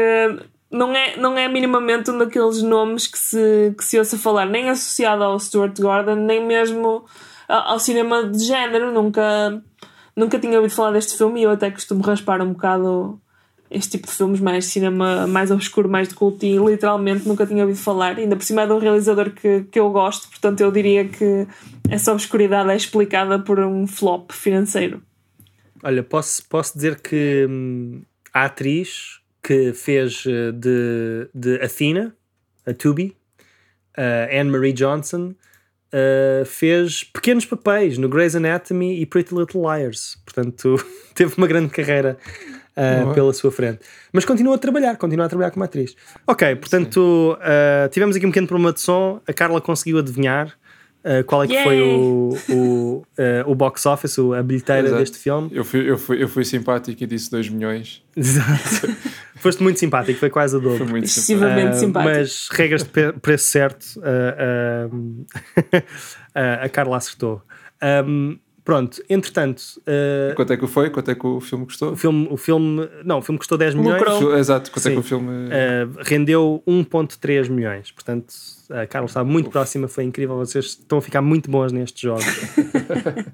não 0.71 0.95
é, 0.95 1.17
não 1.19 1.37
é 1.37 1.47
minimamente 1.49 2.11
um 2.11 2.17
daqueles 2.19 2.63
nomes 2.63 3.07
que 3.07 3.19
se, 3.19 3.75
que 3.77 3.85
se 3.85 3.99
ouça 3.99 4.17
falar, 4.19 4.47
nem 4.47 4.69
associado 4.71 5.23
ao 5.25 5.39
Stuart 5.39 5.79
Gordon, 5.79 6.15
nem 6.15 6.43
mesmo 6.47 7.05
ao 7.49 7.79
cinema 7.79 8.25
de 8.29 8.45
género. 8.45 8.93
Nunca, 8.93 9.63
nunca 10.17 10.39
tinha 10.39 10.57
ouvido 10.57 10.75
falar 10.75 10.93
deste 10.93 11.17
filme 11.19 11.41
e 11.41 11.43
eu 11.45 11.51
até 11.51 11.71
costumo 11.71 12.03
raspar 12.03 12.41
um 12.43 12.53
bocado 12.53 13.21
este 13.70 13.93
tipo 13.93 14.06
de 14.06 14.12
filmes, 14.12 14.41
mais 14.41 14.67
cinema 14.67 15.26
mais 15.26 15.50
obscuro, 15.50 15.88
mais 15.88 16.09
de 16.09 16.15
culto, 16.15 16.44
e 16.44 16.56
literalmente 16.56 17.26
nunca 17.29 17.47
tinha 17.47 17.62
ouvido 17.62 17.79
falar. 17.79 18.17
Ainda 18.17 18.37
por 18.37 18.44
cima 18.44 18.62
é 18.62 18.67
de 18.67 18.73
um 18.73 18.79
realizador 18.79 19.31
que, 19.31 19.65
que 19.70 19.79
eu 19.79 19.91
gosto, 19.91 20.29
portanto 20.29 20.61
eu 20.61 20.70
diria 20.70 21.06
que 21.06 21.47
essa 21.88 22.12
obscuridade 22.12 22.70
é 22.70 22.76
explicada 22.76 23.38
por 23.38 23.59
um 23.59 23.87
flop 23.87 24.32
financeiro. 24.32 25.03
Olha, 25.82 26.03
posso, 26.03 26.47
posso 26.49 26.75
dizer 26.75 27.00
que 27.00 27.47
hum, 27.49 28.03
a 28.32 28.44
atriz 28.47 29.20
que 29.43 29.73
fez 29.73 30.25
uh, 30.26 30.53
de, 30.53 31.29
de 31.35 31.62
Athena, 31.62 32.14
a 32.67 32.75
Tubi, 32.75 33.17
uh, 33.97 34.38
Anne-Marie 34.41 34.73
Johnson, 34.73 35.35
uh, 35.93 36.44
fez 36.44 37.04
pequenos 37.04 37.45
papéis 37.45 37.97
no 37.99 38.09
Grey's 38.09 38.35
Anatomy 38.35 39.00
e 39.00 39.07
Pretty 39.07 39.35
Little 39.35 39.62
Liars. 39.62 40.19
Portanto, 40.25 40.76
teve 41.14 41.35
uma 41.37 41.47
grande 41.47 41.71
carreira 41.71 42.19
uh, 42.78 43.12
pela 43.14 43.32
sua 43.32 43.50
frente. 43.50 43.80
Mas 44.12 44.25
continua 44.25 44.54
a 44.54 44.58
trabalhar, 44.58 44.97
continua 44.97 45.26
a 45.26 45.28
trabalhar 45.28 45.50
como 45.50 45.64
atriz. 45.64 45.94
Ok, 46.26 46.56
portanto, 46.56 47.37
uh, 47.40 47.88
tivemos 47.90 48.16
aqui 48.16 48.25
um 48.26 48.30
pequeno 48.30 48.47
problema 48.47 48.73
de 48.73 48.80
som. 48.80 49.20
A 49.26 49.32
Carla 49.32 49.61
conseguiu 49.61 49.99
adivinhar 49.99 50.49
uh, 51.04 51.25
qual 51.25 51.42
é 51.42 51.47
que 51.47 51.54
Yay! 51.54 51.64
foi 51.64 51.82
o, 51.82 52.37
o, 52.50 53.02
uh, 53.18 53.50
o 53.50 53.54
box 53.54 53.85
office, 53.87 54.18
o- 54.18 54.32
a 54.35 54.42
bilheteira 54.42 54.87
Exato. 54.88 55.00
deste 55.00 55.18
filme. 55.18 55.50
Eu 55.52 55.64
fui, 55.64 55.90
eu, 55.90 55.99
fui, 55.99 56.23
eu 56.23 56.28
fui 56.28 56.44
simpático 56.44 57.02
e 57.02 57.06
disse 57.06 57.30
2 57.30 57.49
milhões. 57.49 58.02
Exato. 58.16 58.88
Foste 59.37 59.62
muito 59.62 59.78
simpático, 59.78 60.18
foi 60.18 60.30
quase 60.30 60.56
a 60.56 60.61
Foi 60.61 60.70
dobro. 60.73 60.88
muito 60.88 61.04
Excessivamente. 61.04 61.68
Ah, 61.68 61.73
simpático. 61.75 62.12
Mas 62.12 62.49
regras 62.50 62.82
de 62.82 63.12
preço 63.23 63.44
certo, 63.49 63.87
a 66.35 66.68
Carla 66.68 66.97
acertou. 66.97 67.42
Ahm, 67.80 68.38
pronto, 68.69 69.03
entretanto, 69.09 69.63
ah, 69.87 70.35
Quanto 70.35 70.53
é 70.53 70.57
que 70.59 70.67
foi? 70.67 70.91
Quanto 70.91 71.11
é 71.11 71.15
que 71.15 71.27
o 71.27 71.41
filme 71.41 71.65
custou? 71.65 71.93
o, 71.93 71.97
filme, 71.97 72.29
o 72.31 72.37
filme. 72.37 72.87
Não, 73.03 73.17
o 73.17 73.23
filme 73.23 73.39
custou 73.39 73.57
10 73.57 73.75
milhões. 73.75 73.99
Lucrou. 73.99 74.37
Exato, 74.37 74.71
quanto 74.71 74.87
é 74.87 74.91
Sim. 74.91 74.93
que 74.93 75.01
o 75.01 75.03
filme. 75.03 75.49
ah, 75.51 76.03
rendeu 76.05 76.63
1.3 76.69 77.49
milhões. 77.49 77.91
Portanto, 77.91 78.35
a 78.71 78.87
Carla 78.87 79.07
está 79.07 79.25
muito 79.25 79.49
próxima, 79.49 79.89
foi 79.89 80.05
incrível. 80.05 80.37
Vocês 80.37 80.67
estão 80.67 80.99
a 80.99 81.01
ficar 81.01 81.23
muito 81.23 81.51
bons 81.51 81.73
nestes 81.73 82.01
jogos. 82.01 82.27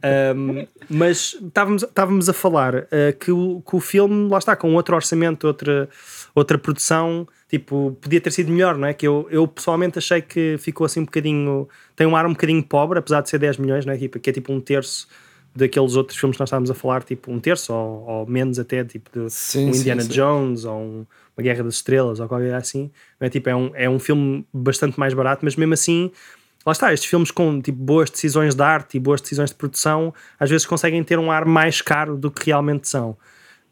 Um, 0.04 0.66
mas 0.88 1.36
estávamos, 1.42 1.82
estávamos 1.82 2.28
a 2.28 2.32
falar 2.32 2.74
uh, 2.74 3.18
que, 3.18 3.30
o, 3.32 3.62
que 3.66 3.76
o 3.76 3.80
filme, 3.80 4.28
lá 4.28 4.38
está, 4.38 4.54
com 4.54 4.74
outro 4.74 4.94
orçamento, 4.94 5.46
outra, 5.46 5.88
outra 6.34 6.58
produção, 6.58 7.26
tipo, 7.48 7.96
podia 8.00 8.20
ter 8.20 8.30
sido 8.30 8.52
melhor, 8.52 8.76
não 8.76 8.86
é? 8.86 8.92
Que 8.92 9.06
eu, 9.06 9.26
eu 9.30 9.48
pessoalmente 9.48 9.98
achei 9.98 10.20
que 10.20 10.56
ficou 10.58 10.84
assim 10.84 11.00
um 11.00 11.04
bocadinho. 11.04 11.68
tem 11.96 12.06
um 12.06 12.14
ar 12.14 12.26
um 12.26 12.32
bocadinho 12.32 12.62
pobre, 12.62 12.98
apesar 12.98 13.22
de 13.22 13.30
ser 13.30 13.38
10 13.38 13.56
milhões, 13.56 13.86
não 13.86 13.94
é? 13.94 13.96
Tipo, 13.96 14.20
que 14.20 14.28
é 14.28 14.32
tipo 14.32 14.52
um 14.52 14.60
terço 14.60 15.08
daqueles 15.54 15.94
outros 15.96 16.18
filmes 16.18 16.36
que 16.36 16.40
nós 16.40 16.48
estávamos 16.48 16.70
a 16.70 16.74
falar, 16.74 17.02
tipo 17.04 17.30
um 17.30 17.38
terço 17.38 17.72
ou, 17.72 18.04
ou 18.06 18.26
menos 18.26 18.58
até, 18.58 18.84
tipo 18.84 19.08
de 19.12 19.30
Sim, 19.30 19.68
um 19.68 19.72
sim, 19.72 19.80
Indiana 19.80 20.02
sim. 20.02 20.08
Jones 20.08 20.64
ou 20.64 20.76
um- 20.78 21.06
uma 21.36 21.42
Guerra 21.42 21.64
das 21.64 21.74
Estrelas 21.74 22.20
ou 22.20 22.28
qualquer 22.28 22.44
coisa 22.46 22.56
assim. 22.58 22.90
Não 23.20 23.26
é? 23.26 23.30
Tipo, 23.30 23.48
é, 23.50 23.56
um, 23.56 23.70
é 23.74 23.88
um 23.90 23.98
filme 23.98 24.46
bastante 24.52 24.98
mais 24.98 25.14
barato, 25.14 25.44
mas 25.44 25.56
mesmo 25.56 25.74
assim 25.74 26.10
lá 26.66 26.72
está, 26.72 26.92
estes 26.94 27.08
filmes 27.10 27.30
com 27.30 27.60
tipo, 27.60 27.78
boas 27.78 28.08
decisões 28.10 28.54
de 28.54 28.62
arte 28.62 28.96
e 28.96 29.00
boas 29.00 29.20
decisões 29.20 29.50
de 29.50 29.56
produção 29.56 30.14
às 30.40 30.48
vezes 30.48 30.64
conseguem 30.66 31.02
ter 31.04 31.18
um 31.18 31.30
ar 31.30 31.44
mais 31.44 31.82
caro 31.82 32.16
do 32.16 32.30
que 32.30 32.46
realmente 32.46 32.88
são. 32.88 33.16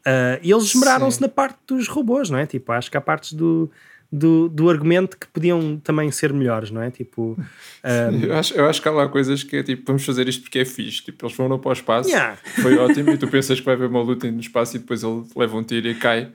Ah, 0.05 0.37
e 0.43 0.51
eles 0.51 0.65
esmeraram-se 0.65 1.21
na 1.21 1.29
parte 1.29 1.57
dos 1.65 1.87
robôs, 1.87 2.29
não 2.29 2.37
é? 2.37 2.45
Tipo, 2.45 2.71
acho 2.73 2.91
que 2.91 2.97
há 2.97 3.01
partes 3.01 3.33
do, 3.33 3.71
do, 4.15 4.47
do 4.47 4.69
argumento 4.69 5.17
que 5.17 5.25
podiam 5.25 5.79
também 5.83 6.11
ser 6.11 6.31
melhores, 6.31 6.69
não 6.69 6.83
é? 6.83 6.91
Tipo, 6.91 7.35
ah, 7.83 8.11
Eu 8.11 8.35
acho, 8.35 8.53
eu 8.53 8.65
acho 8.67 8.79
que 8.79 8.87
há 8.87 8.91
lá 8.91 9.09
coisas 9.09 9.41
que 9.41 9.57
é 9.57 9.63
tipo, 9.63 9.81
vamos 9.87 10.05
fazer 10.05 10.29
isto 10.29 10.43
porque 10.43 10.59
é 10.59 10.65
fixe. 10.65 11.01
Tipo, 11.01 11.25
eles 11.25 11.35
foram 11.35 11.57
para 11.57 11.69
o 11.69 11.73
espaço, 11.73 12.09
Yeah. 12.09 12.37
foi 12.61 12.77
ótimo, 12.77 13.09
e 13.09 13.17
tu 13.17 13.27
pensas 13.27 13.59
que 13.59 13.65
vai 13.65 13.73
haver 13.73 13.89
uma 13.89 14.03
luta 14.03 14.29
no 14.29 14.39
espaço 14.39 14.75
e 14.75 14.79
depois 14.79 15.01
ele 15.01 15.23
leva 15.35 15.57
um 15.57 15.63
tiro 15.63 15.87
e 15.87 15.95
cai. 15.95 16.31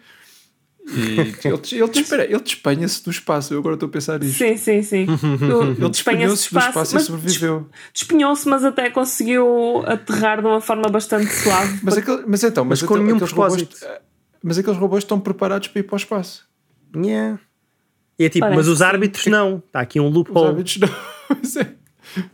E 0.89 1.21
ele, 1.47 1.61
ele, 1.73 2.01
espera, 2.01 2.25
ele 2.25 2.41
despenha-se 2.41 3.05
do 3.05 3.11
espaço. 3.11 3.55
Eu 3.55 3.61
agora 3.61 3.75
estou 3.75 3.89
a 3.89 3.93
pensar 3.93 4.19
nisto. 4.19 4.39
Sim, 4.39 4.57
sim, 4.57 4.83
sim. 4.83 5.07
Ele 5.79 5.91
despenhou-se 5.91 6.51
do 6.51 6.59
espaço 6.59 6.97
e 6.97 7.01
sobreviveu. 7.01 7.69
Despenhou-se, 7.93 8.49
mas 8.49 8.65
até 8.65 8.89
conseguiu 8.89 9.83
aterrar 9.85 10.41
de 10.41 10.47
uma 10.47 10.63
forma 10.63 10.89
bastante 10.89 11.31
suave. 11.31 11.81
Mas, 11.83 11.99
aquele, 11.99 12.25
mas 12.27 12.43
então, 12.43 12.65
mas, 12.65 12.81
mas 12.81 12.89
com 12.89 12.97
nenhum 12.97 13.19
propósito. 13.19 13.77
Robôs, 13.79 14.01
mas 14.43 14.57
aqueles 14.59 14.79
robôs 14.79 15.05
estão 15.05 15.21
preparados 15.21 15.69
para 15.69 15.81
ir 15.81 15.83
para 15.83 15.95
o 15.95 15.99
espaço. 15.99 16.49
Yeah. 16.97 17.39
E 18.19 18.25
é 18.25 18.29
tipo, 18.29 18.41
Parece 18.41 18.57
mas 18.57 18.69
os 18.69 18.83
árbitros 18.83 19.25
sim. 19.25 19.31
não. 19.31 19.63
Está 19.65 19.81
aqui 19.81 20.01
um 20.01 20.09
loophole. 20.09 20.39
Os 20.39 20.47
árbitros 20.47 20.79
não. 20.79 21.79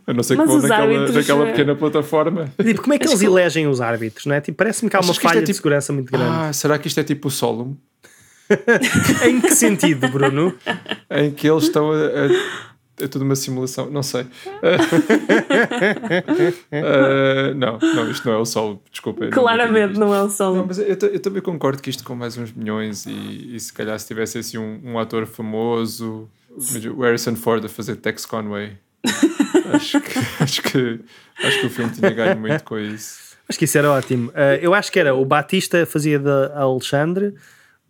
A 0.07 0.13
não 0.13 0.23
ser 0.23 0.37
que 0.37 0.45
vão 0.45 0.61
naquela, 0.61 0.83
árbitros... 0.83 1.15
naquela 1.15 1.45
pequena 1.47 1.75
plataforma. 1.75 2.49
Tipo, 2.61 2.81
como 2.81 2.93
é 2.93 2.97
que 2.97 3.07
eles 3.07 3.19
que... 3.19 3.25
elegem 3.25 3.67
os 3.67 3.81
árbitros? 3.81 4.25
Não 4.25 4.33
é? 4.33 4.41
tipo, 4.41 4.57
Parece-me 4.57 4.89
que 4.89 4.95
há 4.95 5.01
uma 5.01 5.11
é 5.11 5.15
falha 5.15 5.37
é 5.37 5.41
tipo... 5.41 5.47
de 5.47 5.53
segurança 5.53 5.93
muito 5.93 6.11
grande. 6.11 6.29
Ah, 6.31 6.53
será 6.53 6.79
que 6.79 6.87
isto 6.87 6.99
é 6.99 7.03
tipo 7.03 7.27
o 7.27 7.31
Solum? 7.31 7.75
em 9.25 9.41
que 9.41 9.53
sentido, 9.53 10.07
Bruno? 10.07 10.53
em 11.11 11.31
que 11.31 11.49
eles 11.49 11.63
estão 11.63 11.91
a, 11.91 11.95
a 11.95 12.74
é 12.99 13.07
tudo 13.07 13.23
uma 13.23 13.35
simulação, 13.35 13.89
não 13.89 14.01
sei. 14.01 14.21
uh, 14.21 14.27
não, 17.55 17.77
não, 17.79 18.09
isto 18.09 18.27
não 18.27 18.35
é 18.35 18.37
o 18.37 18.45
Sol, 18.45 18.81
desculpa. 18.91 19.27
Claramente 19.27 19.99
não, 19.99 20.07
não, 20.07 20.15
é 20.15 20.21
o 20.23 20.29
Sol. 20.29 20.55
Não, 20.55 20.65
mas 20.65 20.79
eu, 20.79 20.85
eu, 20.85 21.19
também 21.19 21.41
concordo 21.41 21.81
que 21.81 21.89
isto 21.89 22.03
com 22.03 22.15
mais 22.15 22.37
uns 22.37 22.53
milhões 22.53 23.05
e, 23.05 23.55
e 23.55 23.59
se 23.59 23.73
calhar 23.73 23.99
se 23.99 24.07
tivesse 24.07 24.37
assim 24.37 24.57
um, 24.57 24.79
um 24.83 24.99
ator 24.99 25.25
famoso, 25.25 26.29
o 26.95 27.01
Harrison 27.01 27.35
Ford 27.35 27.65
a 27.65 27.69
fazer 27.69 27.97
Tex 27.97 28.25
Conway, 28.25 28.77
acho, 29.73 29.99
que, 29.99 30.19
acho, 30.39 30.63
que, 30.63 30.99
acho 31.43 31.59
que 31.59 31.65
o 31.67 31.69
filme 31.69 31.91
tinha 31.91 32.11
ganho 32.11 32.39
muito 32.39 32.63
com 32.63 32.77
isso. 32.79 33.35
Acho 33.47 33.59
que 33.59 33.65
isso 33.65 33.77
era 33.77 33.91
ótimo. 33.91 34.29
Uh, 34.29 34.57
eu 34.61 34.73
acho 34.73 34.91
que 34.91 34.99
era 34.99 35.13
o 35.13 35.23
Batista 35.23 35.85
fazia 35.85 36.17
de 36.17 36.29
Alexandre, 36.55 37.35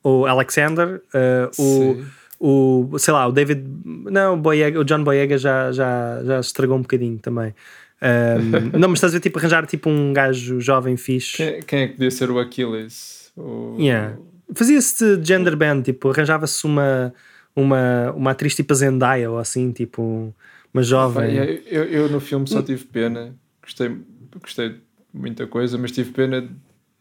o 0.03 0.25
Alexander, 0.25 1.01
uh, 1.13 1.61
o 1.61 2.05
o, 2.39 2.97
sei 2.97 3.13
lá, 3.13 3.27
o 3.27 3.31
David, 3.31 3.63
não, 3.83 4.35
o, 4.35 4.37
Boyega, 4.37 4.79
o 4.79 4.83
John 4.83 5.03
Boyega 5.03 5.37
já, 5.37 5.71
já, 5.71 6.21
já 6.23 6.39
estragou 6.39 6.77
um 6.77 6.81
bocadinho 6.81 7.17
também. 7.19 7.53
Um, 8.01 8.69
não, 8.77 8.89
mas 8.89 8.97
estás 8.97 9.13
a 9.13 9.17
ver, 9.17 9.21
tipo, 9.21 9.39
arranjar 9.39 9.65
tipo 9.65 9.89
um 9.89 10.13
gajo 10.13 10.59
jovem 10.59 10.97
fixe. 10.97 11.37
Quem, 11.37 11.61
quem 11.61 11.79
é 11.81 11.87
que 11.87 11.93
podia 11.93 12.11
ser 12.11 12.29
o 12.29 12.39
Aquiles? 12.39 13.31
O... 13.35 13.75
Yeah. 13.79 14.17
Fazia-se 14.53 15.23
gender 15.23 15.55
band, 15.55 15.81
tipo, 15.83 16.09
arranjava-se 16.09 16.65
uma, 16.65 17.13
uma, 17.55 18.11
uma 18.11 18.31
atriz 18.31 18.55
tipo 18.55 18.73
a 18.73 18.75
Zendaya 18.75 19.31
ou 19.31 19.39
assim, 19.39 19.71
tipo, 19.71 20.33
uma 20.73 20.83
jovem. 20.83 21.35
eu, 21.65 21.83
eu 21.85 22.09
no 22.09 22.19
filme 22.19 22.47
só 22.47 22.61
tive 22.61 22.83
pena, 22.85 23.33
gostei, 23.61 23.97
gostei 24.39 24.69
de 24.69 24.81
muita 25.13 25.47
coisa, 25.47 25.77
mas 25.77 25.91
tive 25.91 26.11
pena 26.11 26.47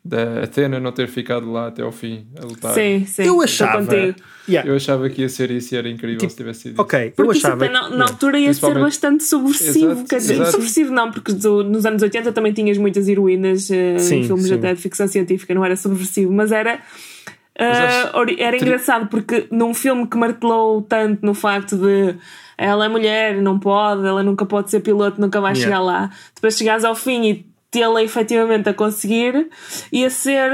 da 0.04 0.42
Athena 0.42 0.78
não 0.78 0.92
ter 0.92 1.08
ficado 1.08 1.50
lá 1.50 1.68
até 1.68 1.82
ao 1.82 1.90
fim 1.90 2.26
a 2.38 2.44
lutar. 2.44 2.74
Sim, 2.74 3.06
sim. 3.06 3.22
Eu 3.22 3.40
achava. 3.40 3.90
Yeah. 4.46 4.68
Eu 4.68 4.76
achava 4.76 5.08
que 5.08 5.22
ia 5.22 5.28
ser 5.30 5.50
isso 5.50 5.74
e 5.74 5.78
era 5.78 5.88
incrível 5.88 6.18
tipo, 6.18 6.30
se 6.30 6.36
tivesse 6.36 6.60
sido 6.60 6.82
Ok, 6.82 7.06
isso. 7.06 7.14
eu 7.16 7.30
achava. 7.30 7.66
Na, 7.70 7.88
na 7.88 8.04
altura 8.04 8.38
ia 8.38 8.52
ser 8.52 8.74
bastante 8.74 9.24
subversivo. 9.24 9.92
Exato, 9.92 10.08
quer 10.08 10.18
dizer, 10.18 10.46
subversivo 10.46 10.92
não, 10.92 11.10
porque 11.10 11.32
do, 11.32 11.64
nos 11.64 11.86
anos 11.86 12.02
80 12.02 12.32
também 12.32 12.52
tinhas 12.52 12.76
muitas 12.76 13.08
heroínas 13.08 13.70
uh, 13.70 13.98
sim, 13.98 14.16
em 14.16 14.24
filmes 14.24 14.48
sim. 14.48 14.54
até 14.54 14.74
de 14.74 14.80
ficção 14.80 15.08
científica, 15.08 15.54
não 15.54 15.64
era 15.64 15.76
subversivo, 15.76 16.30
mas 16.30 16.52
era. 16.52 16.80
Uh, 17.56 18.34
era 18.36 18.56
engraçado 18.56 19.06
porque 19.06 19.46
num 19.50 19.72
filme 19.72 20.06
que 20.08 20.16
martelou 20.16 20.82
tanto 20.82 21.24
no 21.24 21.32
facto 21.32 21.76
de 21.76 22.16
ela 22.58 22.84
é 22.84 22.88
mulher, 22.88 23.40
não 23.40 23.58
pode, 23.58 24.04
ela 24.06 24.22
nunca 24.22 24.44
pode 24.44 24.70
ser 24.70 24.80
piloto, 24.80 25.20
nunca 25.20 25.40
vai 25.40 25.52
yeah. 25.52 25.64
chegar 25.64 25.80
lá. 25.80 26.10
Depois 26.34 26.56
chegares 26.58 26.84
ao 26.84 26.94
fim 26.94 27.30
e 27.30 27.53
tê-la 27.74 28.02
efetivamente 28.04 28.68
a 28.68 28.74
conseguir 28.74 29.48
ia 29.92 30.08
ser, 30.08 30.50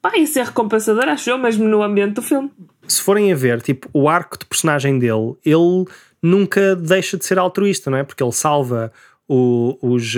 pá, 0.00 0.12
ia 0.16 0.26
ser 0.26 0.46
recompensador, 0.46 1.06
acho 1.06 1.28
eu, 1.28 1.36
mesmo 1.36 1.68
no 1.68 1.82
ambiente 1.82 2.14
do 2.14 2.22
filme. 2.22 2.50
Se 2.88 3.02
forem 3.02 3.30
a 3.30 3.36
ver, 3.36 3.60
tipo, 3.60 3.88
o 3.92 4.08
arco 4.08 4.38
de 4.38 4.46
personagem 4.46 4.98
dele, 4.98 5.34
ele 5.44 5.84
nunca 6.22 6.74
deixa 6.74 7.18
de 7.18 7.26
ser 7.26 7.38
altruísta, 7.38 7.90
não 7.90 7.98
é? 7.98 8.04
Porque 8.04 8.22
ele 8.22 8.32
salva 8.32 8.90
o, 9.28 9.78
os. 9.82 10.14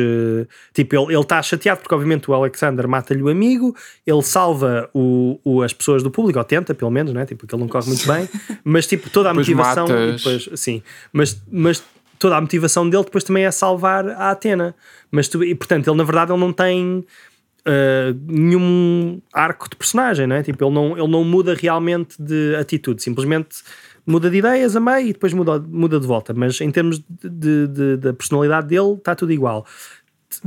Tipo, 0.72 1.10
ele 1.10 1.20
está 1.20 1.42
chateado 1.42 1.80
porque, 1.80 1.94
obviamente, 1.94 2.30
o 2.30 2.34
Alexander 2.34 2.86
mata-lhe 2.86 3.22
o 3.22 3.28
amigo, 3.28 3.74
ele 4.06 4.22
salva 4.22 4.88
o, 4.94 5.40
o, 5.44 5.62
as 5.62 5.72
pessoas 5.72 6.04
do 6.04 6.10
público, 6.10 6.38
ou 6.38 6.44
tenta, 6.44 6.72
pelo 6.72 6.90
menos, 6.90 7.12
né? 7.12 7.26
Tipo, 7.26 7.48
que 7.48 7.54
ele 7.54 7.62
não 7.62 7.68
corre 7.68 7.88
muito 7.88 8.06
bem, 8.10 8.28
mas, 8.62 8.86
tipo, 8.86 9.10
toda 9.10 9.30
a 9.30 9.34
motivação. 9.34 9.86
Depois, 9.86 10.48
sim, 10.54 10.82
mas, 11.12 11.40
mas 11.50 11.82
toda 12.24 12.38
a 12.38 12.40
motivação 12.40 12.88
dele 12.88 13.04
depois 13.04 13.22
também 13.22 13.44
é 13.44 13.50
salvar 13.50 14.08
a 14.08 14.30
Atena. 14.30 14.74
Mas 15.10 15.28
tu, 15.28 15.44
e 15.44 15.54
portanto, 15.54 15.90
ele 15.90 15.96
na 15.98 16.04
verdade 16.04 16.32
ele 16.32 16.40
não 16.40 16.54
tem 16.54 17.04
uh, 17.66 18.18
nenhum 18.26 19.20
arco 19.30 19.68
de 19.68 19.76
personagem, 19.76 20.26
não 20.26 20.36
é? 20.36 20.42
Tipo, 20.42 20.64
ele 20.64 20.74
não, 20.74 20.96
ele 20.96 21.08
não 21.08 21.22
muda 21.22 21.52
realmente 21.52 22.16
de 22.18 22.56
atitude, 22.56 23.02
simplesmente 23.02 23.58
muda 24.06 24.30
de 24.30 24.38
ideias 24.38 24.74
a 24.74 24.80
meio 24.80 25.08
e 25.08 25.12
depois 25.12 25.34
muda, 25.34 25.58
muda 25.58 26.00
de 26.00 26.06
volta. 26.06 26.32
Mas 26.32 26.58
em 26.62 26.70
termos 26.70 26.98
de, 26.98 27.66
de, 27.66 27.96
da 27.98 28.14
personalidade 28.14 28.68
dele, 28.68 28.94
está 28.94 29.14
tudo 29.14 29.30
igual. 29.30 29.66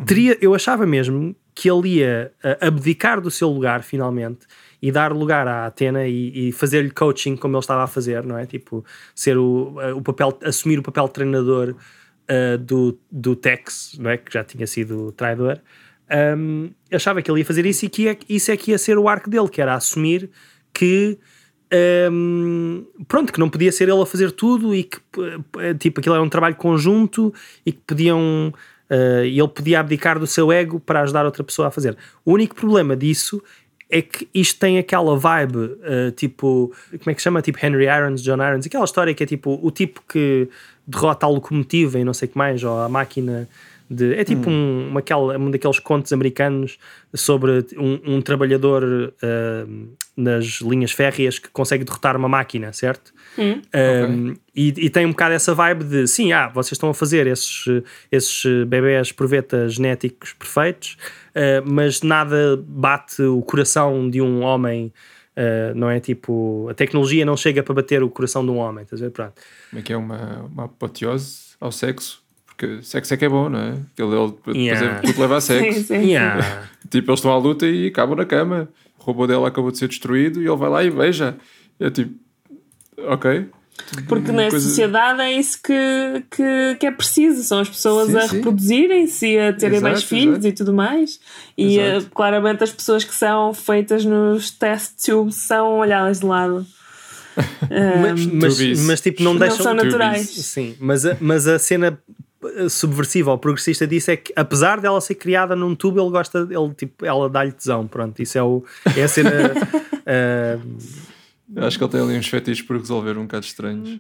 Teria, 0.04 0.36
eu 0.42 0.56
achava 0.56 0.84
mesmo 0.84 1.36
que 1.54 1.70
ele 1.70 2.00
ia 2.00 2.32
uh, 2.44 2.66
abdicar 2.66 3.22
do 3.22 3.30
seu 3.30 3.50
lugar 3.50 3.84
finalmente 3.84 4.48
e 4.82 4.92
dar 4.92 5.12
lugar 5.12 5.48
à 5.48 5.66
Atena 5.66 6.08
e, 6.08 6.50
e 6.50 6.52
fazer-lhe 6.52 6.92
coaching 6.92 7.36
como 7.36 7.56
ele 7.56 7.62
estava 7.62 7.84
a 7.84 7.88
fazer, 7.88 8.24
não 8.24 8.38
é? 8.38 8.46
Tipo, 8.46 8.86
ser 9.16 9.38
o, 9.38 9.76
o 9.96 10.02
papel, 10.02 10.38
assumir 10.44 10.80
o 10.80 10.84
papel 10.84 11.06
de 11.08 11.14
treinador 11.14 11.76
uh, 12.30 12.58
do, 12.58 12.98
do 13.12 13.36
Tex, 13.36 13.98
não 14.00 14.10
é? 14.10 14.18
Que 14.18 14.34
já 14.34 14.44
tinha 14.44 14.68
sido 14.68 15.12
traidor. 15.14 15.60
Um, 16.38 16.70
achava 16.92 17.22
que 17.22 17.30
ele 17.30 17.40
ia 17.40 17.46
fazer 17.46 17.66
isso 17.66 17.86
e 17.86 17.90
que 17.90 18.04
ia, 18.04 18.18
isso 18.30 18.52
é 18.52 18.58
que 18.58 18.72
ia 18.72 18.78
ser 18.78 18.98
o 18.98 19.10
arco 19.10 19.30
dele, 19.30 19.50
que 19.50 19.62
era 19.62 19.74
assumir 19.74 20.30
que 20.74 21.18
um, 22.12 22.86
pronto, 23.08 23.34
que 23.34 23.40
não 23.40 23.50
podia 23.50 23.72
ser 23.72 23.90
ele 23.90 24.02
a 24.02 24.06
fazer 24.06 24.32
tudo 24.32 24.74
e 24.74 24.84
que 24.84 25.00
tipo, 25.80 26.00
aquilo 26.00 26.16
era 26.16 26.24
um 26.24 26.30
trabalho 26.30 26.56
conjunto 26.56 27.34
e 27.66 27.74
que 27.74 27.82
podiam 27.86 28.54
uh, 28.90 29.24
ele 29.24 29.48
podia 29.48 29.80
abdicar 29.80 30.18
do 30.18 30.28
seu 30.28 30.52
ego 30.52 30.80
para 30.80 31.02
ajudar 31.02 31.26
outra 31.26 31.44
pessoa 31.44 31.68
a 31.68 31.72
fazer. 31.72 31.98
O 32.24 32.34
único 32.34 32.56
problema 32.56 32.96
disso 32.96 33.44
é 33.90 34.02
que 34.02 34.28
isto 34.34 34.60
tem 34.60 34.78
aquela 34.78 35.18
vibe, 35.18 35.58
uh, 35.58 36.12
tipo, 36.16 36.74
como 36.92 37.12
é 37.12 37.14
que 37.14 37.22
chama? 37.22 37.42
Tipo 37.42 37.66
Henry 37.66 37.86
Irons, 37.86 38.22
John 38.22 38.36
Irons, 38.36 38.66
aquela 38.66 38.86
história 38.86 39.14
que 39.14 39.24
é 39.24 39.26
tipo 39.26 39.60
o 39.62 39.72
tipo 39.72 40.02
que 40.08 40.50
derrota 40.86 41.26
a 41.26 41.30
locomotiva 41.30 42.00
e 42.00 42.04
não 42.04 42.14
sei 42.14 42.28
o 42.28 42.32
que 42.32 42.38
mais, 42.38 42.64
ou 42.64 42.80
a 42.80 42.90
máquina 42.90 43.48
de, 43.90 44.16
é 44.16 44.24
tipo 44.24 44.50
hum. 44.50 44.92
um, 44.94 44.98
aquela, 44.98 45.38
um 45.38 45.50
daqueles 45.50 45.80
contos 45.80 46.12
americanos 46.12 46.78
sobre 47.14 47.66
um, 47.78 48.16
um 48.16 48.22
trabalhador 48.22 48.84
uh, 48.84 49.88
nas 50.16 50.60
linhas 50.62 50.92
férreas 50.92 51.40
que 51.40 51.50
consegue 51.50 51.86
derrotar 51.86 52.18
uma 52.18 52.28
máquina, 52.28 52.74
certo? 52.74 53.14
Hum. 53.38 53.62
Um, 53.74 54.30
okay. 54.32 54.42
e, 54.56 54.68
e, 54.86 54.90
tem 54.90 55.06
um 55.06 55.12
bocado 55.12 55.36
essa 55.36 55.54
vibe 55.54 55.86
de 55.86 56.08
sim, 56.08 56.34
ah, 56.34 56.50
vocês 56.50 56.74
estão 56.74 56.90
a 56.90 56.94
fazer 56.94 57.28
esses, 57.28 57.66
esses 58.12 58.44
bebés 58.66 59.12
provetas 59.12 59.76
genéticos 59.76 60.34
perfeitos, 60.34 60.98
mas 61.66 62.02
nada 62.02 62.62
bate 62.68 63.22
o 63.22 63.42
coração 63.42 64.10
de 64.10 64.22
um 64.22 64.44
homem. 64.44 64.92
Uh, 65.36 65.76
não 65.76 65.88
é 65.88 66.00
tipo 66.00 66.68
a 66.68 66.74
tecnologia 66.74 67.24
não 67.24 67.38
chega 67.38 67.62
para 67.62 67.76
bater 67.76 68.02
o 68.02 68.10
coração 68.10 68.44
de 68.44 68.50
um 68.50 68.58
homem, 68.58 68.84
estás 68.84 69.00
a 69.02 69.06
ver? 69.06 69.12
Pronto. 69.12 69.34
Como 69.70 69.80
é 69.80 69.84
que 69.84 69.94
é 69.94 69.98
uma, 69.98 70.50
uma 70.52 70.64
apoteose 70.66 71.56
ao 71.62 71.72
sexo? 71.72 72.24
Porque 72.48 72.82
sexo 72.82 73.14
é 73.14 73.18
que 73.18 73.26
é 73.26 73.30
bom, 73.30 73.48
não 73.50 73.60
é? 73.60 73.78
Ele, 73.96 74.16
ele 74.16 74.66
yeah. 74.66 75.00
tudo 75.02 75.22
leva 75.22 75.38
a 75.38 75.42
sexo. 75.42 75.80
sim, 75.80 75.84
sim. 75.84 76.08
Yeah. 76.08 76.68
tipo, 76.90 77.12
eles 77.12 77.20
estão 77.20 77.32
à 77.32 77.38
luta 77.38 77.68
e 77.68 77.88
acabam 77.88 78.18
na 78.18 78.26
cama. 78.26 78.68
O 79.00 79.04
robô 79.04 79.28
dela 79.28 79.48
acabou 79.48 79.72
de 79.72 79.78
ser 79.78 79.88
destruído 79.88 80.42
e 80.42 80.48
ele 80.48 80.56
vai 80.56 80.70
lá 80.70 80.84
e 80.84 80.90
veja. 80.90 81.38
É 81.80 81.92
tipo, 81.92 82.16
ok. 82.98 83.48
Porque 84.08 84.32
na 84.32 84.50
coisa... 84.50 84.68
sociedade 84.68 85.22
é 85.22 85.32
isso 85.34 85.60
que, 85.62 86.24
que, 86.30 86.78
que, 86.80 86.86
é 86.86 86.92
preciso, 86.92 87.44
são 87.44 87.60
as 87.60 87.70
pessoas 87.70 88.10
sim, 88.10 88.18
a 88.18 88.26
reproduzirem-se 88.26 89.28
e 89.28 89.40
a 89.40 89.54
terem 89.54 89.78
exato, 89.78 89.92
mais 89.92 90.04
filhos 90.04 90.38
exato. 90.38 90.48
e 90.48 90.52
tudo 90.52 90.74
mais. 90.74 91.20
E 91.58 91.80
uh, 91.80 92.06
claramente 92.14 92.64
as 92.64 92.72
pessoas 92.72 93.04
que 93.04 93.16
são 93.16 93.54
feitas 93.54 94.04
nos 94.04 94.52
test 94.52 95.06
tubes 95.06 95.36
são 95.36 95.80
olhadas 95.80 96.20
de 96.20 96.26
lado. 96.26 96.66
mas, 98.02 98.26
mas, 98.26 98.86
mas, 98.86 99.02
tipo, 99.02 99.24
não, 99.24 99.34
não 99.34 99.40
deixam. 99.40 99.64
são 99.64 99.74
naturais. 99.74 100.28
Sim, 100.28 100.76
mas 100.80 101.06
a, 101.06 101.18
mas 101.20 101.48
a 101.48 101.60
cena 101.60 102.00
subversiva 102.70 103.32
ou 103.32 103.38
progressista 103.38 103.88
disso 103.88 104.12
é 104.12 104.18
que 104.18 104.32
apesar 104.36 104.80
dela 104.80 105.02
ser 105.02 105.16
criada 105.16 105.56
num 105.56 105.76
tubo 105.76 106.00
ele 106.00 106.10
gosta 106.12 106.48
ele 106.50 106.74
tipo 106.76 107.04
ela 107.04 107.28
dá-lhe 107.28 107.52
tesão 107.52 107.88
pronto 107.88 108.22
isso 108.22 108.38
é 108.38 108.44
o 108.44 108.64
é 108.96 109.04
a 109.04 109.08
cena 109.08 109.54
uh, 110.06 110.78
acho 111.56 111.78
que 111.78 111.84
ele 111.84 111.92
tem 111.92 112.02
ali 112.02 112.18
uns 112.18 112.28
fetiches 112.28 112.66
por 112.66 112.78
resolver 112.78 113.18
um 113.18 113.24
bocado 113.24 113.46
estranhos 113.46 114.00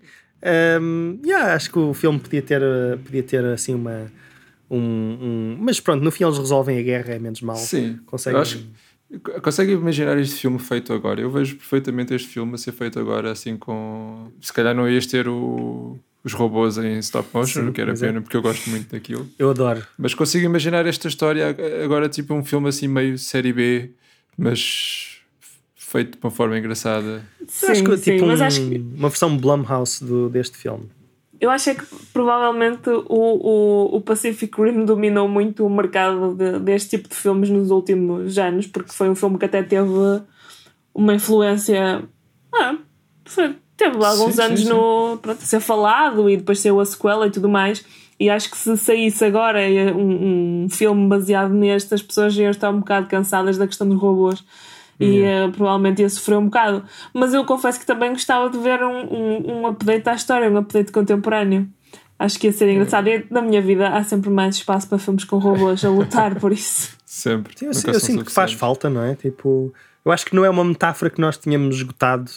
um, 0.82 1.20
yeah, 1.26 1.54
acho 1.54 1.72
que 1.72 1.80
o 1.80 1.94
filme 1.94 2.20
podia 2.20 2.42
ter 2.42 2.62
podia 3.04 3.24
ter 3.24 3.46
assim 3.46 3.74
uma 3.74 4.12
um, 4.70 4.78
um, 4.78 5.58
mas 5.60 5.80
pronto 5.80 6.04
no 6.04 6.12
fim 6.12 6.26
eles 6.26 6.38
resolvem 6.38 6.78
a 6.78 6.82
guerra 6.82 7.14
é 7.14 7.20
menos 7.20 7.42
mal 7.42 7.56
sim 7.56 8.00
conseguem 8.06 8.42
acho 8.42 8.68
Consegue 9.42 9.72
imaginar 9.72 10.18
este 10.18 10.36
filme 10.42 10.60
feito 10.60 10.92
agora? 10.92 11.22
Eu 11.22 11.32
vejo 11.32 11.56
perfeitamente 11.56 12.14
este 12.14 12.28
filme 12.28 12.56
a 12.56 12.58
ser 12.58 12.74
feito 12.74 13.00
agora, 13.00 13.32
assim 13.32 13.56
com. 13.56 14.30
Se 14.42 14.52
calhar 14.52 14.76
não 14.76 14.90
ias 14.90 15.06
ter 15.06 15.30
o, 15.30 15.98
os 16.26 16.34
robôs 16.34 16.78
em 16.78 17.00
stop 17.00 17.30
motion, 17.34 17.68
Sim, 17.68 17.72
que 17.72 17.80
era 17.80 17.94
é. 17.94 17.96
pena, 17.96 18.18
é. 18.18 18.22
porque 18.22 18.36
eu 18.36 18.42
gosto 18.42 18.70
muito 18.70 18.92
daquilo. 18.92 19.26
Eu 19.40 19.50
adoro. 19.50 19.82
Mas 19.98 20.14
consigo 20.14 20.46
imaginar 20.46 20.86
esta 20.86 21.08
história 21.08 21.56
agora, 21.84 22.10
tipo 22.10 22.34
um 22.34 22.44
filme 22.44 22.68
assim 22.68 22.90
meio 22.90 23.18
série 23.18 23.54
B, 23.54 23.92
mas 24.38 25.17
feito 25.90 26.18
de 26.18 26.24
uma 26.26 26.30
forma 26.32 26.58
engraçada. 26.58 27.24
Eu 27.64 27.70
acho 27.70 27.84
que, 27.84 27.98
sim, 27.98 28.12
tipo 28.12 28.26
mas 28.26 28.42
um- 28.42 28.44
acho 28.44 28.60
que 28.62 28.78
uma 28.98 29.08
versão 29.10 29.38
Blumhouse 29.38 30.04
do, 30.04 30.30
deste 30.30 30.58
filme. 30.58 30.90
Eu 31.40 31.50
acho 31.50 31.70
é 31.70 31.76
que 31.76 31.86
provavelmente 32.12 32.90
o, 32.90 33.04
o, 33.10 33.96
o 33.98 34.02
Pacific 34.02 34.60
Rim 34.62 34.84
dominou 34.84 35.28
muito 35.30 35.66
o 35.66 35.70
mercado 35.70 36.34
de- 36.36 36.60
deste 36.60 36.98
tipo 36.98 37.08
de 37.08 37.16
filmes 37.16 37.50
nos 37.50 37.70
últimos 37.72 38.38
anos, 38.38 38.68
porque 38.68 38.92
foi 38.92 39.10
um 39.10 39.16
filme 39.16 39.38
que 39.38 39.46
até 39.46 39.64
teve 39.64 39.90
uma 40.94 41.14
influência. 41.14 42.04
Ah, 42.54 42.76
foi- 43.24 43.56
teve 43.78 44.04
alguns 44.04 44.36
Sim, 44.36 44.42
anos 44.42 44.60
sim, 44.62 44.70
no, 44.70 45.18
pronto, 45.22 45.42
ser 45.42 45.60
falado 45.62 46.30
e 46.30 46.36
depois 46.38 46.60
saiu 46.60 46.80
a 46.82 46.86
sequela 46.86 47.28
e 47.28 47.32
tudo 47.32 47.48
mais. 47.48 47.86
E 48.20 48.30
acho 48.32 48.50
que 48.50 48.58
se 48.58 48.76
saísse 48.76 49.24
agora 49.24 49.60
um, 49.96 50.64
um 50.66 50.70
filme 50.70 51.08
baseado 51.08 51.54
neste, 51.54 51.94
as 51.94 52.02
pessoas 52.02 52.36
iam 52.36 52.50
estar 52.50 52.72
um 52.72 52.80
bocado 52.80 53.08
cansadas 53.08 53.58
da 53.58 53.68
questão 53.68 53.88
dos 53.88 54.00
robôs 54.00 54.44
e 55.00 55.22
eh, 55.22 55.48
provavelmente 55.50 56.02
ia 56.02 56.10
sofrer 56.10 56.38
um 56.38 56.46
bocado. 56.46 56.84
Mas 57.14 57.34
eu 57.34 57.46
confesso 57.46 57.80
que 57.80 57.86
também 57.86 58.12
gostava 58.12 58.50
de 58.50 58.58
ver 58.58 58.84
um, 58.84 59.14
um, 59.14 59.52
um 59.52 59.68
update 59.68 60.08
à 60.10 60.14
história, 60.14 60.50
um 60.50 60.58
update 60.58 60.92
contemporâneo. 60.92 61.68
Acho 62.20 62.40
que 62.40 62.48
ia 62.48 62.54
ser 62.54 62.70
engraçado. 62.70 63.08
E 63.08 63.26
na 63.30 63.42
minha 63.42 63.62
vida 63.62 63.90
há 63.90 64.04
sempre 64.04 64.30
mais 64.30 64.56
espaço 64.56 64.88
para 64.88 64.98
filmes 64.98 65.24
com 65.24 65.38
robôs 65.38 65.86
a 65.86 65.90
lutar 65.90 66.40
por 66.40 66.52
isso. 66.52 66.98
Sempre. 67.06 67.58
Sim, 67.58 67.66
eu, 67.66 67.70
eu 67.70 67.74
são 67.74 67.94
sinto 67.94 68.26
que 68.26 68.32
faz 68.32 68.54
falta, 68.54 68.90
não 68.90 69.04
é? 69.04 69.16
Tipo, 69.16 69.74
eu 70.06 70.12
acho 70.12 70.26
que 70.26 70.36
não 70.36 70.46
é 70.46 70.50
uma 70.50 70.64
metáfora 70.64 71.10
que 71.10 71.20
nós 71.20 71.38
tínhamos 71.38 71.78
esgotado 71.78 72.30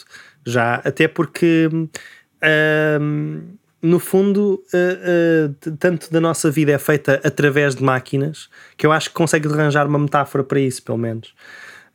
já, 0.45 0.75
até 0.75 1.07
porque 1.07 1.69
hum, 1.71 3.41
no 3.81 3.99
fundo 3.99 4.63
uh, 4.73 5.47
uh, 5.47 5.75
tanto 5.77 6.11
da 6.11 6.21
nossa 6.21 6.51
vida 6.51 6.71
é 6.71 6.77
feita 6.77 7.19
através 7.23 7.75
de 7.75 7.83
máquinas 7.83 8.49
que 8.77 8.85
eu 8.85 8.91
acho 8.91 9.09
que 9.09 9.15
consegue 9.15 9.47
arranjar 9.47 9.87
uma 9.87 9.99
metáfora 9.99 10.43
para 10.43 10.59
isso, 10.59 10.83
pelo 10.83 10.97
menos. 10.97 11.33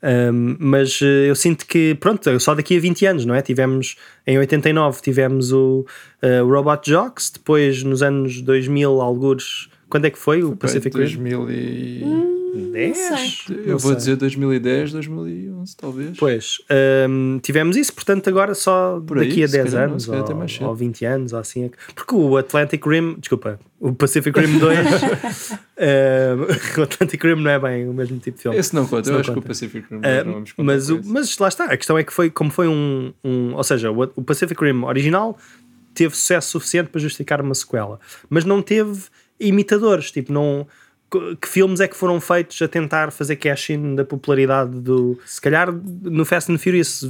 Um, 0.03 0.57
mas 0.59 1.00
uh, 1.00 1.05
eu 1.05 1.35
sinto 1.35 1.67
que, 1.67 1.95
pronto, 1.95 2.38
só 2.38 2.55
daqui 2.55 2.76
a 2.76 2.81
20 2.81 3.07
anos, 3.07 3.25
não 3.25 3.35
é? 3.35 3.43
Tivemos 3.43 3.97
em 4.26 4.38
89, 4.38 5.00
tivemos 5.00 5.53
o 5.53 5.87
uh, 6.23 6.47
Robot 6.47 6.88
Jocks, 6.88 7.31
depois 7.31 7.83
nos 7.83 8.03
anos 8.03 8.41
2000, 8.43 9.00
algures. 9.00 9.69
Quando 9.88 10.07
é 10.07 10.11
que 10.11 10.19
foi 10.19 10.43
o 10.43 10.57
Pacific 10.57 10.95
Rim? 10.97 11.03
2000 11.05 11.50
e... 11.50 12.03
Hum, 12.05 12.46
10? 12.57 12.97
sei. 12.99 13.57
Eu 13.57 13.67
Não 13.73 13.79
vou 13.79 13.91
sei. 13.93 13.97
dizer 13.97 14.17
2010, 14.17 14.93
2011, 14.93 15.77
talvez. 15.77 16.17
Pois, 16.19 16.59
hum, 17.09 17.39
tivemos 17.43 17.77
isso, 17.77 17.93
portanto, 17.95 18.29
agora 18.29 18.55
só 18.55 19.01
Por 19.07 19.19
aí, 19.19 19.29
daqui 19.29 19.43
a 19.45 19.49
se 19.49 19.53
10 19.59 19.65
calhar 19.71 19.87
não, 19.87 19.93
anos 19.95 20.07
calhar 20.07 20.63
ou, 20.63 20.69
ou 20.69 20.75
20 20.75 21.05
anos, 21.05 21.33
ou 21.33 21.39
assim. 21.39 21.69
que- 21.69 21.95
Porque 21.95 22.15
o 22.15 22.37
Atlantic 22.37 22.85
Rim, 22.87 23.17
desculpa, 23.19 23.59
o 23.81 23.93
Pacific 23.93 24.39
Rim 24.39 24.59
2, 24.59 24.79
hum, 25.59 25.61
o 26.79 26.83
Atlantic 26.83 27.23
Rim 27.23 27.35
não 27.43 27.51
é 27.51 27.59
bem 27.59 27.89
o 27.89 27.93
mesmo 27.95 28.19
tipo 28.19 28.37
de 28.37 28.43
filme. 28.43 28.59
Esse 28.59 28.75
não 28.75 28.87
conta, 28.87 29.01
Esse 29.03 29.11
eu 29.11 29.13
não 29.15 29.21
acho 29.21 29.31
que 29.31 29.35
conta. 29.35 29.47
o 29.47 29.49
Pacific 29.49 29.87
Rim 29.91 29.97
Uh, 29.97 30.25
não 30.25 30.33
vamos 30.35 30.53
contar 30.53 30.73
mas, 30.73 30.91
o, 30.91 31.01
mas 31.05 31.39
lá 31.39 31.49
está, 31.49 31.65
a 31.67 31.77
questão 31.77 31.97
é 31.99 32.05
que 32.05 32.13
foi 32.13 32.31
como 32.31 32.51
foi 32.51 32.69
um, 32.69 33.13
um 33.25 33.55
ou 33.55 33.65
seja, 33.65 33.91
o, 33.91 34.03
o 34.17 34.23
Pacific 34.23 34.63
Rim 34.63 34.83
original 34.85 35.39
teve 35.95 36.15
sucesso 36.15 36.51
suficiente 36.51 36.89
para 36.91 37.01
justificar 37.01 37.41
uma 37.41 37.55
sequela, 37.55 37.99
mas 38.29 38.45
não 38.45 38.61
teve 38.63 39.05
imitadores, 39.41 40.11
tipo, 40.11 40.33
não 40.33 40.67
que 41.41 41.49
filmes 41.49 41.81
é 41.81 41.87
que 41.87 41.97
foram 41.97 42.21
feitos 42.21 42.61
a 42.61 42.67
tentar 42.69 43.11
fazer 43.13 43.37
cash-in 43.37 43.95
da 43.95 44.05
popularidade 44.05 44.81
do. 44.81 45.19
Se 45.25 45.41
calhar 45.41 45.73
no 46.03 46.25
Fast 46.25 46.51
and 46.53 46.59
Furious 46.59 47.05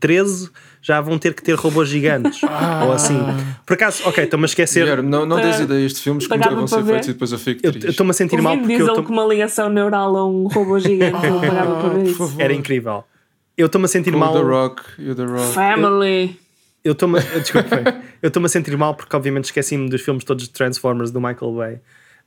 13 0.00 0.50
já 0.80 1.00
vão 1.00 1.18
ter 1.18 1.34
que 1.34 1.42
ter 1.42 1.54
robôs 1.54 1.88
gigantes. 1.88 2.40
ou 2.86 2.92
assim. 2.92 3.18
Por 3.66 3.74
acaso, 3.74 4.02
ok, 4.06 4.24
estou-me 4.24 4.44
a 4.44 4.46
esquecer. 4.46 4.84
Guilherme, 4.84 5.08
não, 5.08 5.26
não 5.26 5.36
dês 5.40 5.58
Uh, 5.58 5.62
ideias 5.64 5.92
de 5.94 6.00
filmes 6.00 6.26
que 6.26 6.36
nunca 6.36 6.50
vão 6.54 6.66
ser 6.66 6.82
ver. 6.82 6.92
feitos 6.92 7.08
e 7.08 7.12
depois 7.12 7.32
eu 7.32 7.38
fico 7.38 7.62
triste. 7.62 7.88
estou-me 7.88 8.10
a 8.10 8.14
sentir 8.14 8.38
O 8.38 8.42
mal 8.42 8.56
porque 8.58 8.72
eu 8.74 8.94
tô- 8.94 9.02
com 9.02 9.12
uma 9.12 9.24
ligação 9.24 9.68
neural 9.68 10.16
a 10.16 10.26
um 10.28 10.46
robô 10.46 10.78
gigante, 10.78 11.26
eu 11.26 11.40
pagava 11.40 11.80
para 11.80 11.88
ver 11.90 12.14
por 12.14 12.26
isso. 12.26 12.36
era 12.40 12.52
incrível. 12.52 13.04
Eu 13.56 13.66
estou-me 13.66 13.84
a 13.86 13.88
sentir 13.88 14.12
Com 14.12 14.18
mal. 14.18 14.32
The 14.32 14.40
Rock 14.40 14.82
o 15.10 15.14
The 15.14 15.24
Rock. 15.24 15.52
Family. 15.54 16.38
Eu 16.84 16.92
estou-me 16.92 17.18
desculpem, 17.40 17.82
eu 18.22 18.28
estou-me 18.28 18.46
a 18.46 18.48
sentir 18.48 18.76
mal 18.76 18.94
porque 18.94 19.14
obviamente 19.16 19.44
esqueci-me 19.46 19.88
dos 19.88 20.02
filmes 20.02 20.22
todos 20.22 20.44
de 20.44 20.50
Transformers 20.50 21.10
do 21.10 21.20
Michael 21.20 21.52
Bay. 21.54 21.78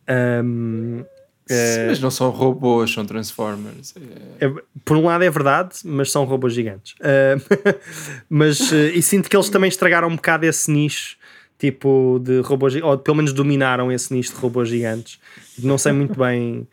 Um, 0.10 1.04
é, 1.50 1.88
Mas 1.88 2.00
não 2.00 2.12
são 2.12 2.30
robôs, 2.30 2.92
são 2.94 3.06
Transformers. 3.06 3.94
É- 4.40 4.46
é- 4.46 4.54
por 4.84 4.98
um 4.98 5.06
lado 5.06 5.24
é 5.24 5.30
verdade, 5.30 5.78
mas 5.86 6.12
são 6.12 6.26
robôs 6.26 6.54
gigantes. 6.54 6.96
Um, 7.02 7.76
mas 8.30 8.72
eh, 8.74 8.92
e 8.96 9.02
sinto 9.02 9.30
que 9.30 9.36
eles 9.36 9.50
também 9.50 9.70
estragaram 9.70 10.10
um 10.10 10.16
bocado 10.16 10.46
esse 10.46 10.70
nicho 10.70 11.16
tipo 11.58 12.20
de 12.24 12.42
robôs 12.42 12.76
ou 12.76 12.98
pelo 12.98 13.18
menos 13.18 13.34
dominaram 13.34 13.92
esse 13.92 14.14
nicho 14.14 14.34
de 14.34 14.40
robôs 14.40 14.68
gigantes. 14.70 15.20
Não 15.58 15.78
sei 15.78 15.92
muito 15.94 16.20
bem 16.20 16.68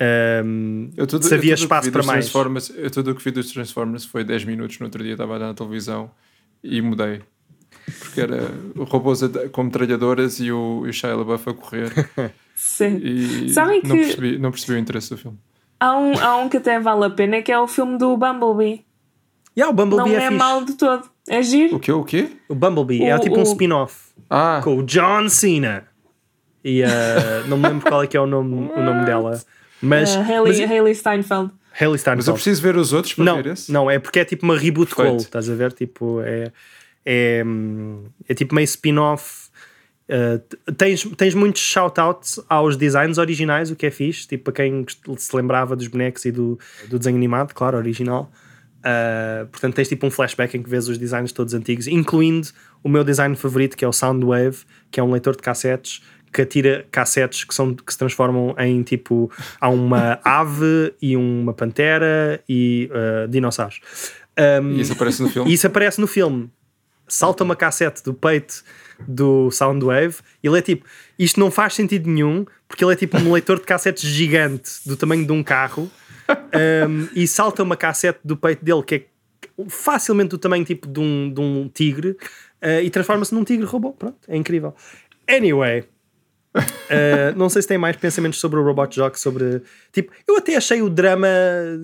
um, 0.00 0.90
Eu 0.96 1.06
tudo, 1.06 1.24
se 1.24 1.34
havia 1.34 1.52
eu 1.52 1.54
espaço 1.54 1.90
para 1.90 2.02
mais. 2.02 2.32
Eu 2.76 2.90
tudo 2.90 3.10
o 3.10 3.14
que 3.14 3.24
vi 3.24 3.30
dos 3.30 3.50
Transformers 3.50 4.04
foi 4.04 4.22
10 4.24 4.44
minutos. 4.44 4.78
No 4.78 4.86
outro 4.86 5.02
dia 5.02 5.12
estava 5.12 5.38
na 5.38 5.54
televisão 5.54 6.10
e 6.62 6.80
mudei. 6.80 7.20
Porque 7.98 8.20
era 8.20 8.50
robôs 8.88 9.20
com 9.52 9.62
metralhadoras 9.64 10.38
e 10.40 10.50
o, 10.52 10.82
e 10.86 10.90
o 10.90 10.92
Shia 10.92 11.14
LaBeouf 11.16 11.48
a 11.50 11.54
correr. 11.54 11.92
Sim. 12.54 12.96
E 13.02 13.48
Sabem 13.50 13.80
não, 13.84 13.96
que- 13.96 14.02
percebi, 14.04 14.38
não 14.38 14.50
percebi 14.50 14.72
o 14.74 14.78
interesse 14.78 15.10
do 15.10 15.16
filme. 15.18 15.38
Há 15.80 15.96
um, 15.96 16.18
há 16.18 16.36
um 16.38 16.48
que 16.48 16.56
até 16.56 16.78
vale 16.80 17.04
a 17.04 17.10
pena, 17.10 17.40
que 17.40 17.52
é 17.52 17.58
o 17.58 17.68
filme 17.68 17.96
do 17.98 18.16
Bumblebee. 18.16 18.84
Yeah, 19.56 19.72
o 19.72 19.74
Bumblebee 19.76 20.12
Não 20.12 20.20
é, 20.20 20.24
é 20.24 20.30
mau 20.30 20.64
de 20.64 20.74
todo. 20.74 21.08
É 21.28 21.40
giro. 21.42 21.76
O 21.76 21.80
quê? 21.80 21.92
O 21.92 22.04
quê? 22.04 22.28
O 22.48 22.54
Bumblebee 22.54 23.04
é 23.04 23.14
O- 23.16 23.20
tipo 23.20 23.36
um 23.36 23.40
o- 23.40 23.44
spin-off. 23.44 24.08
Ah, 24.28 24.60
com 24.62 24.76
o 24.78 24.82
John 24.82 25.28
Cena. 25.28 25.84
E 26.64 26.82
uh, 26.82 26.86
não 27.48 27.56
me 27.56 27.68
lembro 27.68 27.88
qual 27.88 28.02
é 28.02 28.06
que 28.06 28.16
é 28.16 28.20
o 28.20 28.26
nome, 28.26 28.70
o 28.74 28.82
nome 28.82 29.04
dela. 29.06 29.40
Mas, 29.80 30.14
Uh, 30.16 30.20
Hailey, 30.20 30.60
mas 30.60 30.70
Hailey 30.70 30.94
Steinfeld. 30.94 31.50
Hailey 31.72 31.92
mas 31.92 31.92
eu 31.92 31.98
Steinfeld. 31.98 32.32
preciso 32.34 32.62
ver 32.62 32.76
os 32.76 32.92
outros 32.92 33.14
para 33.14 33.24
Não, 33.24 33.36
ver 33.36 33.46
esse. 33.52 33.70
não, 33.72 33.88
é 33.90 33.98
porque 34.00 34.18
é 34.18 34.24
tipo 34.24 34.44
uma 34.44 34.56
reboot 34.58 34.88
Perfeito. 34.92 35.08
call, 35.10 35.16
estás 35.18 35.48
a 35.48 35.54
ver? 35.54 35.72
Tipo, 35.72 36.20
é, 36.22 36.50
é, 37.10 37.42
é 38.28 38.34
tipo 38.34 38.54
meio 38.54 38.66
spin-off. 38.66 39.48
Uh, 40.08 40.72
tens, 40.74 41.04
tens 41.16 41.34
muitos 41.34 41.62
shout-outs 41.62 42.40
aos 42.48 42.76
designs 42.76 43.18
originais, 43.18 43.70
o 43.70 43.76
que 43.76 43.86
é 43.86 43.90
fixe, 43.90 44.26
tipo 44.26 44.44
para 44.44 44.52
quem 44.54 44.84
se 45.16 45.36
lembrava 45.36 45.74
dos 45.74 45.86
bonecos 45.86 46.24
e 46.24 46.32
do, 46.32 46.58
do 46.88 46.98
desenho 46.98 47.16
animado, 47.16 47.54
claro, 47.54 47.78
original. 47.78 48.30
Uh, 48.78 49.46
portanto, 49.48 49.74
tens 49.74 49.88
tipo 49.88 50.06
um 50.06 50.10
flashback 50.10 50.56
em 50.56 50.62
que 50.62 50.68
vês 50.68 50.88
os 50.88 50.98
designs 50.98 51.32
todos 51.32 51.54
antigos, 51.54 51.86
incluindo 51.86 52.48
o 52.82 52.88
meu 52.88 53.02
design 53.04 53.34
favorito, 53.36 53.76
que 53.76 53.84
é 53.84 53.88
o 53.88 53.92
Soundwave, 53.92 54.58
que 54.90 55.00
é 55.00 55.02
um 55.02 55.10
leitor 55.10 55.34
de 55.34 55.42
cassetes 55.42 56.02
que 56.30 56.42
atira 56.42 56.86
cassetes 56.90 57.44
que, 57.44 57.54
são, 57.54 57.74
que 57.74 57.90
se 57.90 57.98
transformam 57.98 58.54
em 58.58 58.82
tipo. 58.82 59.30
Há 59.58 59.70
uma 59.70 60.20
ave 60.24 60.92
e 61.00 61.16
uma 61.16 61.54
pantera 61.54 62.42
e 62.46 62.90
uh, 62.92 63.28
dinossauros. 63.28 63.80
Um, 64.38 64.72
E 64.72 64.80
isso 64.80 64.92
aparece 64.92 65.22
no 65.22 65.28
filme. 65.28 65.52
isso 65.52 65.66
aparece 65.66 66.00
no 66.00 66.06
filme. 66.06 66.50
Salta 67.08 67.42
uma 67.44 67.56
cassete 67.56 68.02
do 68.02 68.12
peito 68.14 68.62
do 69.06 69.50
Soundwave 69.50 70.16
e 70.42 70.48
ele 70.48 70.58
é 70.58 70.62
tipo. 70.62 70.86
Isto 71.18 71.40
não 71.40 71.50
faz 71.50 71.74
sentido 71.74 72.08
nenhum 72.08 72.44
porque 72.68 72.84
ele 72.84 72.92
é 72.92 72.96
tipo 72.96 73.16
um 73.16 73.32
leitor 73.32 73.58
de 73.58 73.64
cassetes 73.64 74.02
gigante 74.02 74.70
do 74.86 74.96
tamanho 74.96 75.24
de 75.24 75.32
um 75.32 75.42
carro 75.42 75.90
um, 76.88 77.08
e 77.14 77.26
salta 77.26 77.62
uma 77.62 77.76
cassete 77.76 78.20
do 78.22 78.36
peito 78.36 78.64
dele 78.64 78.82
que 78.82 78.94
é 78.94 79.04
facilmente 79.68 80.30
do 80.30 80.38
tamanho 80.38 80.64
tipo 80.64 80.86
de 80.86 81.00
um, 81.00 81.32
de 81.32 81.40
um 81.40 81.68
tigre 81.68 82.10
uh, 82.10 82.82
e 82.82 82.90
transforma-se 82.90 83.34
num 83.34 83.44
tigre 83.44 83.66
robô. 83.66 83.92
Pronto, 83.92 84.18
é 84.28 84.36
incrível. 84.36 84.74
Anyway. 85.28 85.84
Uh, 86.56 87.36
não 87.36 87.48
sei 87.48 87.62
se 87.62 87.68
tem 87.68 87.78
mais 87.78 87.96
pensamentos 87.96 88.40
sobre 88.40 88.58
o 88.58 88.64
Robot 88.64 88.94
Jock, 88.96 89.20
sobre 89.20 89.62
tipo, 89.92 90.10
eu 90.26 90.38
até 90.38 90.56
achei 90.56 90.82
o 90.82 90.88
drama 90.88 91.28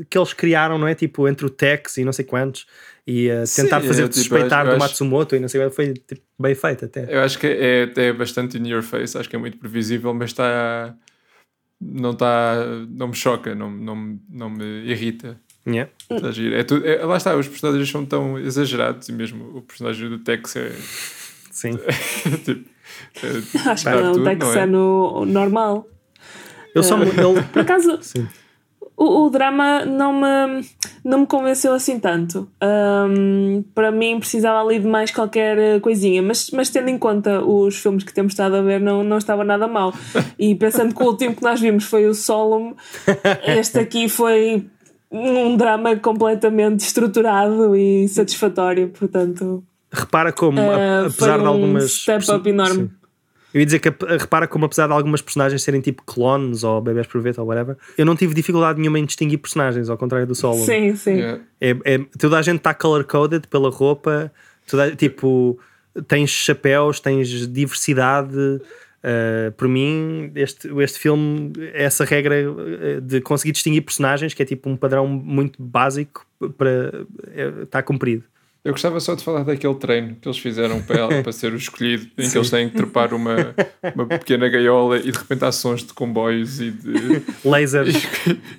que 0.09 0.17
eles 0.17 0.33
criaram, 0.33 0.79
não 0.79 0.89
é? 0.89 0.95
Tipo, 0.95 1.29
entre 1.29 1.47
o 1.47 1.51
Tex 1.51 1.99
e 1.99 2.05
não 2.05 2.13
sei 2.13 2.25
quantos, 2.25 2.67
e 3.07 3.31
uh, 3.31 3.47
Sim, 3.47 3.63
tentar 3.65 3.79
é, 3.85 3.87
fazer 3.87 4.03
tipo, 4.05 4.15
suspeitar 4.15 4.65
do 4.65 4.71
acho- 4.71 4.79
Matsumoto 4.79 5.37
e 5.37 5.41
não 5.41 5.49
sei 5.49 5.61
quanto, 5.61 5.75
foi 5.75 5.93
tipo, 5.95 6.23
bem 6.39 6.55
feito 6.55 6.85
até. 6.87 7.07
Eu 7.15 7.21
acho 7.23 7.39
que 7.39 7.47
é, 7.47 7.91
é 7.97 8.13
bastante 8.13 8.57
in 8.59 8.67
your 8.69 8.83
face, 8.83 9.17
acho 9.19 9.29
que 9.29 9.37
é 9.37 9.39
muito 9.39 9.59
previsível, 9.59 10.13
mas 10.15 10.31
está. 10.31 10.95
Não 11.81 12.13
está. 12.13 12.55
Não 12.89 13.09
me 13.09 13.15
choca, 13.15 13.55
não, 13.55 13.71
não, 13.71 13.95
me- 13.97 14.21
não 14.31 14.49
me 14.51 14.65
irrita. 14.91 15.39
Yeah. 15.67 15.91
Está 16.11 16.31
giro. 16.31 16.55
É 16.55 16.63
tudo, 16.63 16.87
é- 16.87 17.05
lá 17.05 17.17
está, 17.17 17.35
os 17.37 17.49
personagens 17.49 17.91
são 17.91 18.05
tão 18.07 18.39
exagerados 18.39 19.09
e 19.09 19.13
mesmo 19.13 19.57
o 19.57 19.63
personagem 19.63 20.09
do 20.09 20.19
Tex 20.19 20.57
é. 20.57 20.73
Sim. 21.51 21.73
tipo, 22.45 22.69
é- 23.23 23.71
Acho 23.71 23.85
que 23.85 23.91
não, 23.91 24.13
tudo, 24.13 24.23
o 24.23 24.25
Tex 24.25 24.39
não 24.47 24.53
é 24.55 24.67
no 24.67 25.25
normal. 25.27 25.89
Eu 26.75 26.83
só 26.83 26.97
me- 26.97 27.07
ele, 27.07 27.43
Por 27.53 27.63
acaso, 27.63 27.99
sim. 28.03 28.27
O, 28.97 29.25
o 29.27 29.31
drama 29.31 29.85
não 29.85 30.13
me, 30.13 30.65
não 31.05 31.19
me 31.21 31.27
convenceu 31.27 31.73
assim 31.75 31.99
tanto. 31.99 32.49
Ahm, 32.61 33.63
para 33.75 33.91
mim, 33.91 34.19
precisava 34.19 34.61
ali 34.61 34.79
de 34.79 34.87
mais 34.87 35.11
qualquer 35.11 35.59
eh, 35.59 35.81
coisinha, 35.81 36.23
mas, 36.23 36.51
mas 36.51 36.71
tendo 36.71 36.89
em 36.89 36.99
conta 36.99 37.43
os 37.45 37.77
filmes 37.77 38.05
que 38.05 38.15
temos 38.15 38.33
estado 38.33 38.55
a 38.57 38.63
ver, 38.63 38.81
não, 38.81 39.03
não 39.03 39.19
estava 39.19 39.43
nada 39.45 39.67
mal. 39.67 39.93
E 40.39 40.55
pensando 40.55 40.95
que 40.95 41.03
o 41.03 41.07
último 41.07 41.35
que 41.35 41.43
nós 41.43 41.61
vimos 41.61 41.85
foi 41.85 42.07
o 42.07 42.15
Solemn, 42.15 42.75
este 43.47 43.79
aqui 43.81 44.09
foi 44.09 44.67
um 45.11 45.57
drama 45.57 45.97
completamente 45.97 46.81
estruturado 46.81 47.77
e 47.77 48.09
satisfatório, 48.09 48.89
portanto. 48.89 49.63
repara 49.93 50.33
como, 50.33 50.61
Uh, 50.61 51.07
apesar 51.07 51.33
foi 51.35 51.39
de 51.39 51.45
um 51.45 51.47
algumas. 51.49 51.93
step 51.93 52.31
up 52.33 52.49
enorme. 52.49 52.75
Sim. 52.85 52.91
Eu 53.55 53.61
ia 53.61 53.65
dizer 53.67 53.79
que 53.79 53.89
ap- 53.89 54.03
repara 54.03 54.49
como 54.49 54.65
apesar 54.65 54.89
de 54.89 54.93
algumas 54.93 55.23
personagens 55.23 55.63
serem 55.63 55.81
tipo 55.81 56.03
clones 56.03 56.65
ou 56.65 56.81
bebés 56.83 57.07
por 57.07 57.21
veta 57.23 57.41
ou 57.41 57.47
whatever, 57.47 57.77
eu 57.97 58.05
não 58.05 58.17
tive 58.17 58.35
dificuldade 58.35 58.81
nenhuma 58.81 58.99
em 58.99 59.05
distinguir 59.05 59.39
personagens, 59.39 59.89
ao 59.89 59.97
contrário 59.97 60.27
do 60.27 60.35
solo. 60.35 60.57
Sim, 60.65 60.97
sim. 60.97 61.15
Yeah. 61.19 61.41
É, 61.61 61.71
é- 61.85 61.99
toda 62.19 62.37
a 62.37 62.43
gente 62.43 62.57
está 62.59 62.75
color-coded 62.75 63.47
pela 63.47 63.71
roupa, 63.71 64.33
toda, 64.69 64.95
tipo, 64.97 65.57
tens 66.09 66.31
chapéus, 66.31 66.99
tens 66.99 67.29
diversidade. 67.49 68.61
Uh, 69.07 69.53
por 69.59 69.69
mim, 69.69 70.33
este, 70.35 70.67
este 70.81 70.99
filme, 70.99 71.53
essa 71.75 72.07
regra 72.07 72.37
uh, 72.51 73.01
de 73.03 73.21
conseguir 73.21 73.53
distinguir 73.53 73.83
personagens, 73.83 74.33
que 74.33 74.43
é 74.43 74.47
tipo 74.47 74.71
um 74.71 74.77
padrão 74.79 75.07
muito 75.07 75.63
básico, 75.63 76.27
para 76.57 77.05
está 77.63 77.83
cumprido. 77.83 78.25
Eu 78.65 78.73
gostava 78.73 78.99
só 78.99 79.15
de 79.15 79.23
falar 79.23 79.43
daquele 79.43 79.75
treino 79.75 80.17
que 80.19 80.27
eles 80.27 80.39
fizeram 80.39 80.81
para, 80.81 81.23
para 81.23 81.33
ser 81.33 81.53
o 81.53 81.57
escolhido, 81.57 82.07
em 82.17 82.31
que 82.31 82.39
eles 82.39 82.49
têm 82.49 82.71
que 82.71 82.75
trepar 82.77 83.13
uma, 83.13 83.55
uma 83.95 84.07
pequena 84.07 84.49
gaiola 84.49 84.97
e 84.99 85.13
de 85.13 85.19
repente 85.19 85.45
há 85.45 85.53
sons 85.53 85.85
de 85.85 85.93
comboios 85.93 86.63
e 86.63 86.71
de 86.71 87.23
Lasers. 87.45 87.95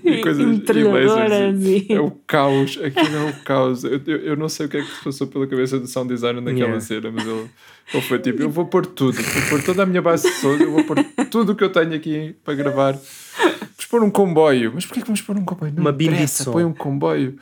E- 0.03 0.21
e 0.21 0.45
metralhadoras 0.45 1.11
lasers. 1.11 1.65
e- 1.65 1.87
É 1.93 1.99
o 1.99 2.11
caos, 2.27 2.77
aquilo 2.83 3.15
é 3.17 3.29
o 3.31 3.33
caos. 3.43 3.83
Eu, 3.83 3.99
eu, 4.05 4.17
eu 4.17 4.35
não 4.37 4.47
sei 4.47 4.67
o 4.67 4.69
que 4.69 4.77
é 4.77 4.81
que 4.83 4.87
se 4.95 5.03
passou 5.03 5.25
pela 5.25 5.47
cabeça 5.47 5.79
do 5.79 5.87
sound 5.87 6.07
designer 6.13 6.39
naquela 6.41 6.65
Yeah. 6.65 6.81
cena, 6.81 7.11
mas 7.11 7.25
ele, 7.25 7.49
ele 7.93 8.01
foi 8.03 8.19
tipo: 8.19 8.41
eu 8.43 8.49
vou 8.51 8.65
pôr 8.67 8.85
tudo, 8.85 9.15
vou 9.21 9.41
pôr 9.49 9.63
toda 9.63 9.81
a 9.83 9.85
minha 9.87 10.03
base 10.03 10.27
de 10.29 10.35
sons, 10.35 10.61
eu 10.61 10.71
vou 10.71 10.83
pôr 10.83 11.03
tudo 11.31 11.53
o 11.53 11.55
que 11.55 11.63
eu 11.63 11.71
tenho 11.71 11.95
aqui 11.95 12.35
para 12.43 12.53
gravar. 12.53 12.95
Vamos 13.85 13.87
pôr 13.87 14.03
um 14.03 14.09
comboio, 14.09 14.71
mas 14.73 14.85
porquê 14.85 15.01
que 15.01 15.05
vamos 15.07 15.21
pôr 15.21 15.37
um 15.37 15.45
comboio? 15.45 15.71
Não 15.75 15.81
Uma 15.81 15.91
bimbi 15.91 16.09
de 16.09 16.15
interessa, 16.15 16.43
som. 16.45 16.51
põe 16.51 16.63
um 16.65 16.73
comboio. 16.73 17.37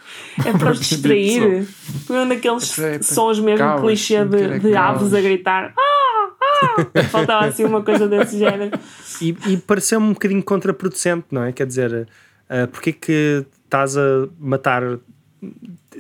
É 0.46 0.52
para 0.52 0.72
os 0.72 0.80
distrair. 0.80 1.66
Foi 2.06 2.18
um 2.20 2.28
daqueles 2.28 2.72
É 2.72 2.76
para- 2.82 2.88
é 2.90 2.98
para 3.00 3.04
sons 3.04 3.40
mesmo 3.40 3.58
caos, 3.60 3.82
clichê 3.82 4.26
de, 4.26 4.42
é 4.42 4.60
de 4.60 4.76
aves 4.76 5.14
a 5.14 5.22
gritar. 5.22 5.74
Ah, 5.78 6.30
ah! 6.42 7.04
Faltava 7.10 7.46
assim 7.46 7.64
uma 7.64 7.82
coisa 7.82 8.08
desse 8.08 8.38
género. 8.38 8.78
E, 9.22 9.36
e 9.48 9.58
pareceu-me 9.58 10.08
um 10.08 10.14
bocadinho 10.14 10.44
contraproducente, 10.44 11.26
não 11.32 11.44
é? 11.44 11.52
Quer 11.52 11.66
dizer, 11.66 12.08
uh, 12.50 12.68
porque 12.72 12.90
é 12.90 12.94
que 12.94 13.46
estás 13.64 13.98
a 13.98 14.28
matar. 14.40 14.84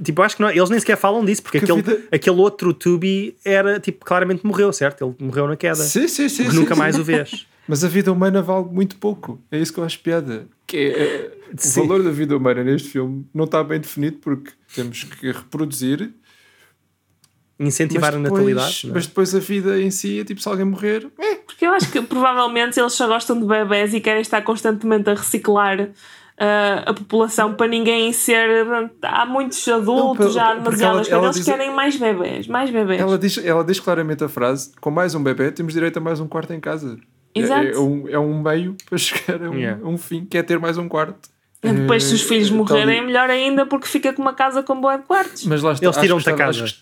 Tipo, 0.03 0.21
eu 0.21 0.25
acho 0.25 0.35
que 0.35 0.41
não, 0.41 0.49
eles 0.49 0.69
nem 0.69 0.79
sequer 0.79 0.97
falam 0.97 1.23
disso, 1.23 1.41
porque 1.43 1.59
Que 1.59 1.65
aquele, 1.65 1.81
vida- 1.81 2.01
aquele 2.11 2.37
outro 2.37 2.73
Tubi 2.73 3.35
era, 3.45 3.79
tipo, 3.79 4.03
claramente 4.05 4.45
morreu, 4.45 4.73
certo? 4.73 5.05
Ele 5.05 5.15
morreu 5.27 5.47
na 5.47 5.55
queda. 5.55 5.75
Sim, 5.75 6.07
sim, 6.07 6.27
sim. 6.27 6.49
Sim, 6.49 6.55
nunca 6.57 6.73
sim. 6.73 6.79
mais 6.79 6.97
o 6.99 7.03
vês. 7.03 7.45
Mas 7.67 7.83
a 7.83 7.87
vida 7.87 8.11
humana 8.11 8.41
vale 8.41 8.65
muito 8.65 8.97
pouco. 8.97 9.41
É 9.51 9.57
isso 9.57 9.71
que 9.73 9.79
eu 9.79 9.83
acho 9.83 9.99
piada. 9.99 10.47
Que 10.67 10.77
é, 10.77 11.03
é, 11.03 11.31
o 11.53 11.57
Sim. 11.61 11.81
valor 11.81 12.03
da 12.03 12.11
vida 12.11 12.35
humana 12.35 12.63
neste 12.63 12.89
filme 12.89 13.25
não 13.33 13.45
está 13.45 13.63
bem 13.63 13.79
definido 13.79 14.17
porque 14.17 14.51
temos 14.75 15.03
que 15.03 15.31
reproduzir 15.31 16.13
Incentivar 17.59 18.11
mas 18.13 18.19
a 18.19 18.23
depois, 18.23 18.41
natalidade. 18.45 18.81
não 18.85 18.91
é? 18.91 18.93
Mas 18.95 19.07
depois 19.07 19.35
a 19.35 19.39
vida 19.39 19.79
em 19.79 19.91
si 19.91 20.19
é 20.19 20.23
tipo 20.25 20.41
se 20.41 20.49
alguém 20.49 20.65
morrer. 20.65 21.07
É. 21.19 21.35
Porque 21.35 21.65
eu 21.65 21.71
acho 21.71 21.91
que 21.91 22.01
provavelmente 22.01 22.79
eles 22.79 22.93
só 22.93 23.07
gostam 23.07 23.39
de 23.39 23.45
bebés 23.45 23.93
e 23.93 24.01
querem 24.01 24.21
estar 24.21 24.41
constantemente 24.41 25.09
a 25.09 25.13
reciclar 25.13 25.89
ah, 26.37 26.83
a 26.87 26.93
população 26.93 27.53
para 27.53 27.67
ninguém 27.67 28.11
ser. 28.11 28.65
Há 29.03 29.25
muitos 29.25 29.65
adultos, 29.67 30.25
Não, 30.25 30.31
já 30.33 30.43
há 30.45 30.55
porque 30.55 30.63
demasiadas 30.77 31.09
ela-. 31.09 31.25
Eles 31.25 31.35
diz- 31.37 31.45
querem 31.45 31.71
mais 31.73 31.95
bebés, 31.95 32.47
mais 32.47 32.69
bebés. 32.71 32.99
Ela, 32.99 33.17
diz, 33.17 33.37
ela 33.37 33.63
diz 33.63 33.79
claramente 33.79 34.23
a 34.23 34.27
frase: 34.27 34.71
com 34.81 34.89
mais 34.89 35.13
um 35.15 35.21
bebê 35.23 35.51
temos 35.51 35.73
direito 35.73 35.97
a 35.97 36.01
mais 36.01 36.19
um 36.19 36.27
quarto 36.27 36.51
em 36.53 36.59
casa. 36.59 36.97
É- 37.35 37.39
Exato. 37.39 37.67
É, 37.67 37.79
um, 37.79 38.09
é 38.09 38.19
um 38.19 38.41
meio 38.41 38.75
para 38.87 38.97
chegar 38.99 39.41
a 39.43 39.49
um, 39.49 39.55
Yeah. 39.55 39.85
um 39.87 39.97
fim, 39.97 40.25
que 40.25 40.37
é 40.37 40.43
ter 40.43 40.59
mais 40.59 40.77
um 40.77 40.87
quarto. 40.87 41.29
E 41.63 41.71
depois, 41.71 42.03
se 42.03 42.13
os 42.15 42.23
Eh, 42.25 42.27
filhos 42.27 42.49
morrerem, 42.49 42.97
é 42.97 43.01
melhor 43.01 43.29
ainda 43.29 43.65
porque 43.65 43.87
fica 43.87 44.11
com 44.11 44.21
uma 44.21 44.33
casa 44.33 44.61
com 44.61 44.79
boa 44.81 44.97
de 44.97 45.03
quartos. 45.05 45.45
Mas 45.45 45.61
lá 45.61 45.71
está, 45.71 45.85
Eles 45.85 45.97
tiram-te 45.97 46.29
a 46.29 46.35
casa. 46.35 46.65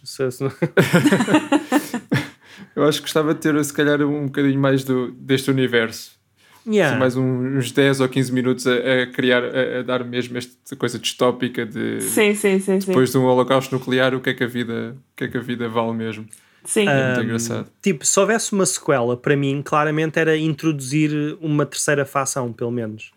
Eu 2.76 2.84
acho 2.86 3.00
que 3.00 3.04
gostava 3.04 3.34
de 3.34 3.40
ter, 3.42 3.64
se 3.64 3.74
calhar, 3.74 4.02
um 4.02 4.26
bocadinho 4.26 4.60
mais 4.60 4.84
do, 4.84 5.12
deste 5.12 5.52
universo. 5.52 6.12
Yeah. 6.66 6.92
Assim, 6.92 7.00
mais 7.00 7.16
uns 7.16 7.72
10 7.72 8.02
ou 8.02 8.08
15 8.10 8.32
minutos 8.34 8.68
a, 8.68 8.74
a 9.04 9.08
criar, 9.08 9.44
a, 9.44 9.80
a 9.80 9.82
dar 9.84 10.04
mesmo 10.06 10.38
esta 10.38 10.76
coisa 10.76 11.00
distópica 11.00 11.66
de 11.66 12.02
Sim, 12.02 12.34
sim, 12.36 12.60
sim. 12.60 12.80
sim. 12.80 12.88
depois 12.88 13.12
de 13.12 13.18
um 13.18 13.26
holocausto 13.26 13.74
nuclear, 13.76 14.14
o 14.14 14.20
que 14.22 14.30
é 14.30 14.34
que 14.34 14.44
a 14.44 14.48
vida, 14.48 14.96
o 14.96 15.16
que 15.16 15.24
é 15.24 15.28
que 15.28 15.38
a 15.38 15.42
vida 15.42 15.68
vale 15.68 15.94
mesmo. 15.94 16.26
Sim. 16.66 16.88
É 16.88 17.06
muito 17.08 17.20
Um, 17.20 17.24
engraçado. 17.24 17.70
Tipo, 17.82 18.06
se 18.06 18.20
houvesse 18.20 18.54
uma 18.54 18.66
sequela, 18.66 19.16
para 19.18 19.36
mim, 19.36 19.62
claramente 19.64 20.20
era 20.20 20.38
introduzir 20.38 21.38
uma 21.42 21.66
terceira 21.66 22.06
facção, 22.06 22.52
pelo 22.54 22.72
menos. 22.72 23.12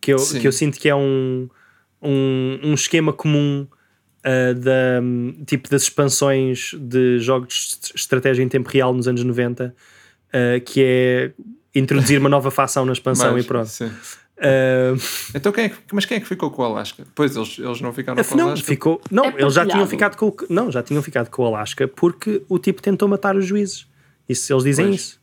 Que 0.00 0.12
eu, 0.14 0.18
Sim. 0.18 0.40
que 0.40 0.48
eu 0.48 0.52
sinto 0.52 0.78
que 0.78 0.88
é 0.88 0.94
um, 0.94 1.48
um, 2.00 2.58
um 2.62 2.74
esquema 2.74 3.12
comum 3.12 3.66
uh, 4.20 4.54
da, 4.54 5.02
tipo, 5.46 5.68
das 5.68 5.82
expansões 5.82 6.72
de 6.78 7.18
jogos 7.18 7.78
de 7.82 7.98
estratégia 7.98 8.42
em 8.42 8.48
tempo 8.48 8.70
real 8.70 8.94
nos 8.94 9.06
anos 9.06 9.22
90, 9.22 9.74
uh, 10.28 10.60
que 10.64 10.82
é 10.82 11.32
introduzir 11.74 12.18
uma 12.18 12.28
nova 12.30 12.50
facção 12.50 12.84
na 12.86 12.92
expansão 12.92 13.32
Mais, 13.32 13.44
e 13.44 13.46
pronto. 13.46 13.68
sim. 13.68 13.90
Uh, 14.40 14.98
Então, 15.34 15.52
quem 15.52 15.64
é 15.64 15.68
que, 15.68 15.76
mas 15.92 16.04
quem 16.06 16.16
é 16.16 16.20
que 16.20 16.26
ficou 16.26 16.50
com 16.50 16.62
o 16.62 16.64
Alasca? 16.64 17.06
Pois 17.14 17.36
eles, 17.36 17.58
eles 17.58 17.80
não 17.80 17.92
ficaram 17.92 18.22
com 18.24 18.34
o 18.34 18.36
não, 18.36 18.46
Alasca. 18.48 18.66
ficou, 18.66 19.00
não 19.10 19.24
É 19.26 19.34
eles 19.38 19.54
já 19.54 19.66
tinham 19.66 19.86
ficado 19.86 20.16
com 20.16 20.28
o, 20.28 20.36
não, 20.48 20.70
já 20.72 20.82
tinham 20.82 21.02
ficado 21.02 21.28
com 21.30 21.42
o 21.42 21.46
Alasca 21.46 21.86
porque 21.86 22.42
o 22.48 22.58
tipo 22.58 22.80
tentou 22.80 23.06
matar 23.08 23.36
os 23.36 23.44
juízes. 23.44 23.86
Isso, 24.28 24.52
eles 24.52 24.64
dizem 24.64 24.86
Pois. 24.86 25.00
isso. 25.00 25.20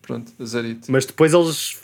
Pronto, 0.00 0.32
azarito. 0.40 0.90
Mas 0.90 1.04
depois 1.04 1.34
eles 1.34 1.78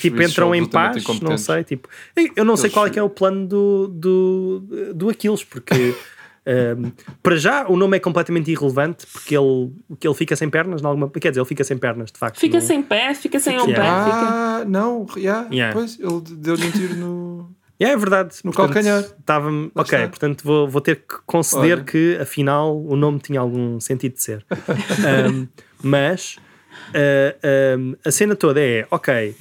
tipo, 0.00 0.20
entram 0.20 0.52
em 0.52 0.66
paz, 0.66 1.04
não 1.22 1.38
sei. 1.38 1.62
Tipo, 1.62 1.88
eu- 2.34 2.44
não 2.44 2.56
sei 2.56 2.62
Aqueles 2.66 2.74
qual 2.74 2.86
é 2.86 2.90
que 2.90 2.98
é 2.98 3.02
o 3.02 3.08
plano 3.08 3.46
do, 3.46 3.86
do, 3.86 4.92
do 4.94 5.08
Aquiles, 5.08 5.44
porque 5.44 5.94
ehm, 6.46 6.90
para 7.22 7.36
já 7.36 7.66
o 7.68 7.76
nome 7.76 7.96
é 7.96 8.00
completamente 8.00 8.50
irrelevante 8.50 9.06
porque 9.06 9.36
ele, 9.36 9.72
que 9.98 10.06
ele 10.06 10.14
fica 10.14 10.34
sem 10.36 10.48
pernas, 10.50 10.84
alguma, 10.84 11.08
quer 11.10 11.30
dizer, 11.30 11.40
ele 11.40 11.48
fica 11.48 11.64
sem 11.64 11.76
pernas, 11.78 12.10
de 12.12 12.18
facto. 12.18 12.38
Fica 12.38 12.58
não- 12.58 12.66
sem 12.66 12.82
pé, 12.82 13.14
fica 13.14 13.38
sem 13.38 13.58
um 13.60 13.66
pé. 13.66 13.72
Fica... 13.74 13.82
Ah, 13.82 14.64
não, 14.66 15.06
yeah, 15.16 15.48
Yeah. 15.50 15.72
Pois, 15.74 15.98
ele 15.98 16.20
deu-lhe 16.36 16.66
um 16.66 16.70
tiro 16.70 16.94
no. 16.96 17.50
É, 17.80 17.92
é 17.92 17.96
verdade. 17.96 18.36
No 18.44 18.52
Portanto, 18.52 18.74
calcanhar. 18.74 19.02
Lá 19.26 19.70
Ok, 19.74 19.98
está. 19.98 20.08
portanto 20.10 20.44
vou, 20.44 20.68
vou 20.68 20.82
ter 20.82 20.96
que 20.96 21.14
conceder 21.24 21.78
Olha. 21.78 21.84
que 21.84 22.18
afinal 22.20 22.78
o 22.78 22.94
nome 22.94 23.18
tinha 23.20 23.40
algum 23.40 23.80
sentido 23.80 24.16
de 24.16 24.22
ser. 24.22 24.44
Um, 25.32 25.48
mas 25.82 26.36
uh, 26.90 27.78
um, 27.78 27.94
a 28.04 28.10
cena 28.10 28.36
toda 28.36 28.60
é: 28.60 28.86
ok, 28.90 29.34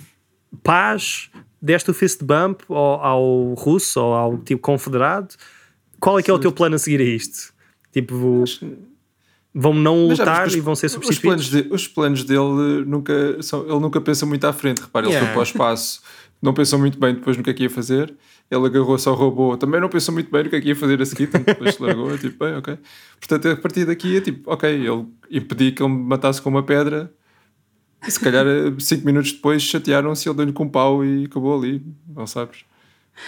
paz, 0.63 1.29
deste 1.61 1.91
o 1.91 1.93
fist 1.93 2.23
bump 2.23 2.61
ao, 2.69 3.03
ao 3.03 3.53
russo 3.55 3.99
ou 4.01 4.13
ao 4.13 4.37
tipo 4.37 4.61
confederado. 4.61 5.35
Qual 5.99 6.17
é 6.19 6.23
que 6.23 6.31
é 6.31 6.33
o 6.33 6.39
teu 6.39 6.51
plano 6.51 6.75
a 6.75 6.79
seguir 6.79 7.01
a 7.01 7.03
isto? 7.03 7.53
Tipo, 7.91 8.15
vou- 8.15 8.45
vão 9.53 9.73
não 9.73 10.07
lutar 10.07 10.43
viste 10.45 10.57
e 10.57 10.59
os- 10.59 10.65
vão 10.65 10.75
ser 10.75 10.85
Os 10.87 10.93
planos, 10.93 11.07
substituídos? 11.45 11.49
de- 11.49 11.73
os 11.73 11.87
planos 11.87 12.23
dele 12.23 12.85
nunca 12.85 13.41
são, 13.41 13.63
ele 13.69 13.79
nunca 13.79 13.99
pensa 13.99 14.25
muito 14.25 14.45
à 14.45 14.53
frente. 14.53 14.79
Repara, 14.81 15.05
ele 15.07 15.13
Yeah. 15.13 15.27
foi 15.27 15.33
para 15.33 15.39
o 15.39 15.43
espaço, 15.43 16.01
não 16.41 16.53
pensou 16.53 16.77
muito 16.79 16.99
bem 16.99 17.15
depois 17.15 17.35
no 17.35 17.43
que 17.43 17.49
é 17.49 17.53
que 17.53 17.63
ia 17.63 17.69
fazer. 17.69 18.13
Ele 18.51 18.65
agarrou-se 18.65 19.07
ao 19.07 19.13
robô, 19.15 19.55
também 19.57 19.79
não 19.79 19.89
pensou 19.89 20.13
muito 20.13 20.31
bem 20.31 20.43
no 20.43 20.49
que 20.49 20.55
é 20.55 20.61
que 20.61 20.69
ia 20.69 20.75
fazer 20.75 20.99
a 21.01 21.05
seguir, 21.05 21.27
depois 21.27 21.75
se 21.75 21.81
largou. 21.83 22.09
tipo, 22.17 22.43
bem, 22.43 22.55
ok. 22.55 22.77
Portanto, 23.19 23.47
a 23.49 23.55
partir 23.57 23.85
daqui 23.85 24.17
é 24.17 24.21
tipo, 24.21 24.51
ok, 24.51 24.69
ele 24.69 25.05
impediu 25.29 25.73
que 25.73 25.83
ele 25.83 25.91
me 25.93 26.03
matasse 26.03 26.41
com 26.41 26.49
uma 26.49 26.63
pedra. 26.63 27.11
E 28.07 28.09
se 28.09 28.19
calhar, 28.19 28.47
eh, 28.47 28.73
cinco 28.79 29.05
minutos 29.05 29.33
depois, 29.33 29.61
chatearam-se, 29.61 30.27
ele 30.29 30.37
deu-lhe 30.37 30.53
com 30.53 30.63
um 30.63 30.69
pau 30.69 31.03
e 31.03 31.25
acabou 31.25 31.57
ali. 31.59 31.83
Não 32.07 32.25
sabes? 32.25 32.59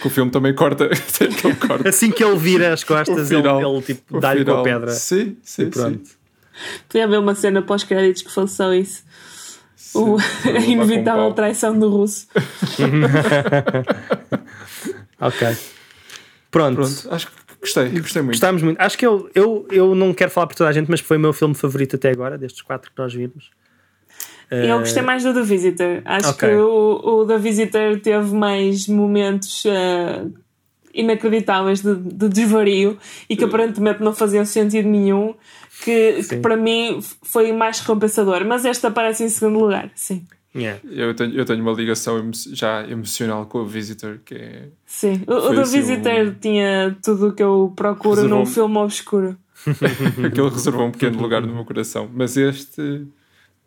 Que 0.00 0.06
o 0.06 0.10
filme 0.10 0.30
também 0.30 0.54
corta, 0.54 0.86
aquele 0.90 1.54
corte. 1.56 1.86
Assim 1.88 2.10
que 2.10 2.24
ele 2.24 2.36
vira 2.38 2.72
as 2.72 2.82
costas, 2.82 3.30
O 3.30 3.34
ele, 3.34 3.42
final- 3.42 3.60
ele, 3.74 3.82
tipo, 3.82 4.16
o 4.16 4.20
dá-lhe 4.20 4.44
com 4.44 4.50
a 4.52 4.62
final. 4.62 4.80
pedra. 4.80 4.90
Sim, 4.92 5.36
sim, 5.42 5.62
E 5.64 5.66
pronto. 5.66 6.06
sim. 6.08 6.14
Podia 6.88 7.04
haver 7.04 7.18
uma 7.18 7.34
cena 7.34 7.62
pós-créditos 7.62 8.22
que 8.22 8.30
fosse 8.30 8.54
só 8.56 8.72
isso. 8.72 9.02
O, 9.94 10.18
Sim. 10.18 10.48
a 10.56 10.60
inevitável 10.60 11.24
um 11.24 11.32
traição 11.32 11.78
do 11.78 11.88
russo. 11.90 12.26
Ok. 15.20 15.56
Pronto. 16.50 16.76
Pronto, 16.76 17.08
acho 17.14 17.26
que 17.28 17.32
gostei, 17.60 17.88
gostei 18.00 18.22
muito. 18.22 18.34
Gostámos 18.34 18.62
muito. 18.62 18.80
Acho 18.80 18.98
que 18.98 19.06
eu, 19.06 19.30
eu, 19.34 19.66
eu 19.70 19.94
não 19.94 20.12
quero 20.12 20.30
falar 20.30 20.46
por 20.46 20.54
toda 20.56 20.68
a 20.68 20.72
gente, 20.72 20.90
mas 20.90 21.00
foi 21.00 21.16
o 21.16 21.20
meu 21.20 21.32
filme 21.32 21.54
favorito 21.54 21.96
até 21.96 22.10
agora, 22.10 22.36
destes 22.36 22.60
quatro 22.62 22.90
que 22.90 22.98
nós 22.98 23.12
vimos. 23.14 23.50
Eu 24.52 24.78
gostei 24.80 25.02
mais 25.02 25.22
do 25.22 25.32
The 25.32 25.42
Visitor. 25.42 26.02
Acho 26.04 26.30
ok. 26.30 26.48
que 26.48 26.54
o, 26.54 27.00
o 27.20 27.26
The 27.26 27.38
Visitor 27.38 28.00
teve 28.00 28.34
mais 28.34 28.86
momentos 28.86 29.64
eh, 29.66 30.24
inacreditáveis 30.94 31.80
de, 31.82 31.94
de 31.94 32.28
desvario 32.28 32.98
e 33.28 33.36
que 33.36 33.44
aparentemente 33.44 34.02
não 34.02 34.12
faziam 34.14 34.44
sentido 34.44 34.88
nenhum. 34.88 35.34
Que, 35.84 36.22
que 36.28 36.36
para 36.36 36.56
mim 36.56 37.00
foi 37.22 37.52
mais 37.52 37.80
recompensador. 37.80 38.44
Mas 38.44 38.64
este 38.64 38.86
aparece 38.86 39.24
em 39.24 39.28
segundo 39.28 39.58
lugar, 39.58 39.90
sim. 39.94 40.24
Yeah. 40.54 40.78
Eu 40.84 41.14
tenho, 41.14 41.34
eu 41.34 41.44
tenho 41.46 41.62
uma 41.62 41.72
ligação 41.72 42.18
emo- 42.18 42.30
já 42.52 42.86
emocional 42.86 43.46
com 43.46 43.58
o 43.60 43.66
Visitor, 43.66 44.18
que 44.22 44.34
é. 44.34 44.68
Sim. 44.84 45.22
O, 45.26 45.32
o 45.32 45.54
The 45.54 45.62
assim 45.62 45.80
Visitor 45.80 46.26
um- 46.28 46.34
tinha 46.34 46.96
tudo 47.02 47.28
o 47.28 47.32
que 47.32 47.42
eu 47.42 47.72
procuro 47.74 48.28
num 48.28 48.44
filme 48.44 48.76
obscuro. 48.76 49.36
Aquele 50.24 50.50
reservou 50.50 50.86
um 50.86 50.90
pequeno 50.90 51.20
lugar 51.22 51.40
no 51.40 51.54
meu 51.54 51.64
coração. 51.64 52.08
Mas 52.12 52.36
este 52.36 53.06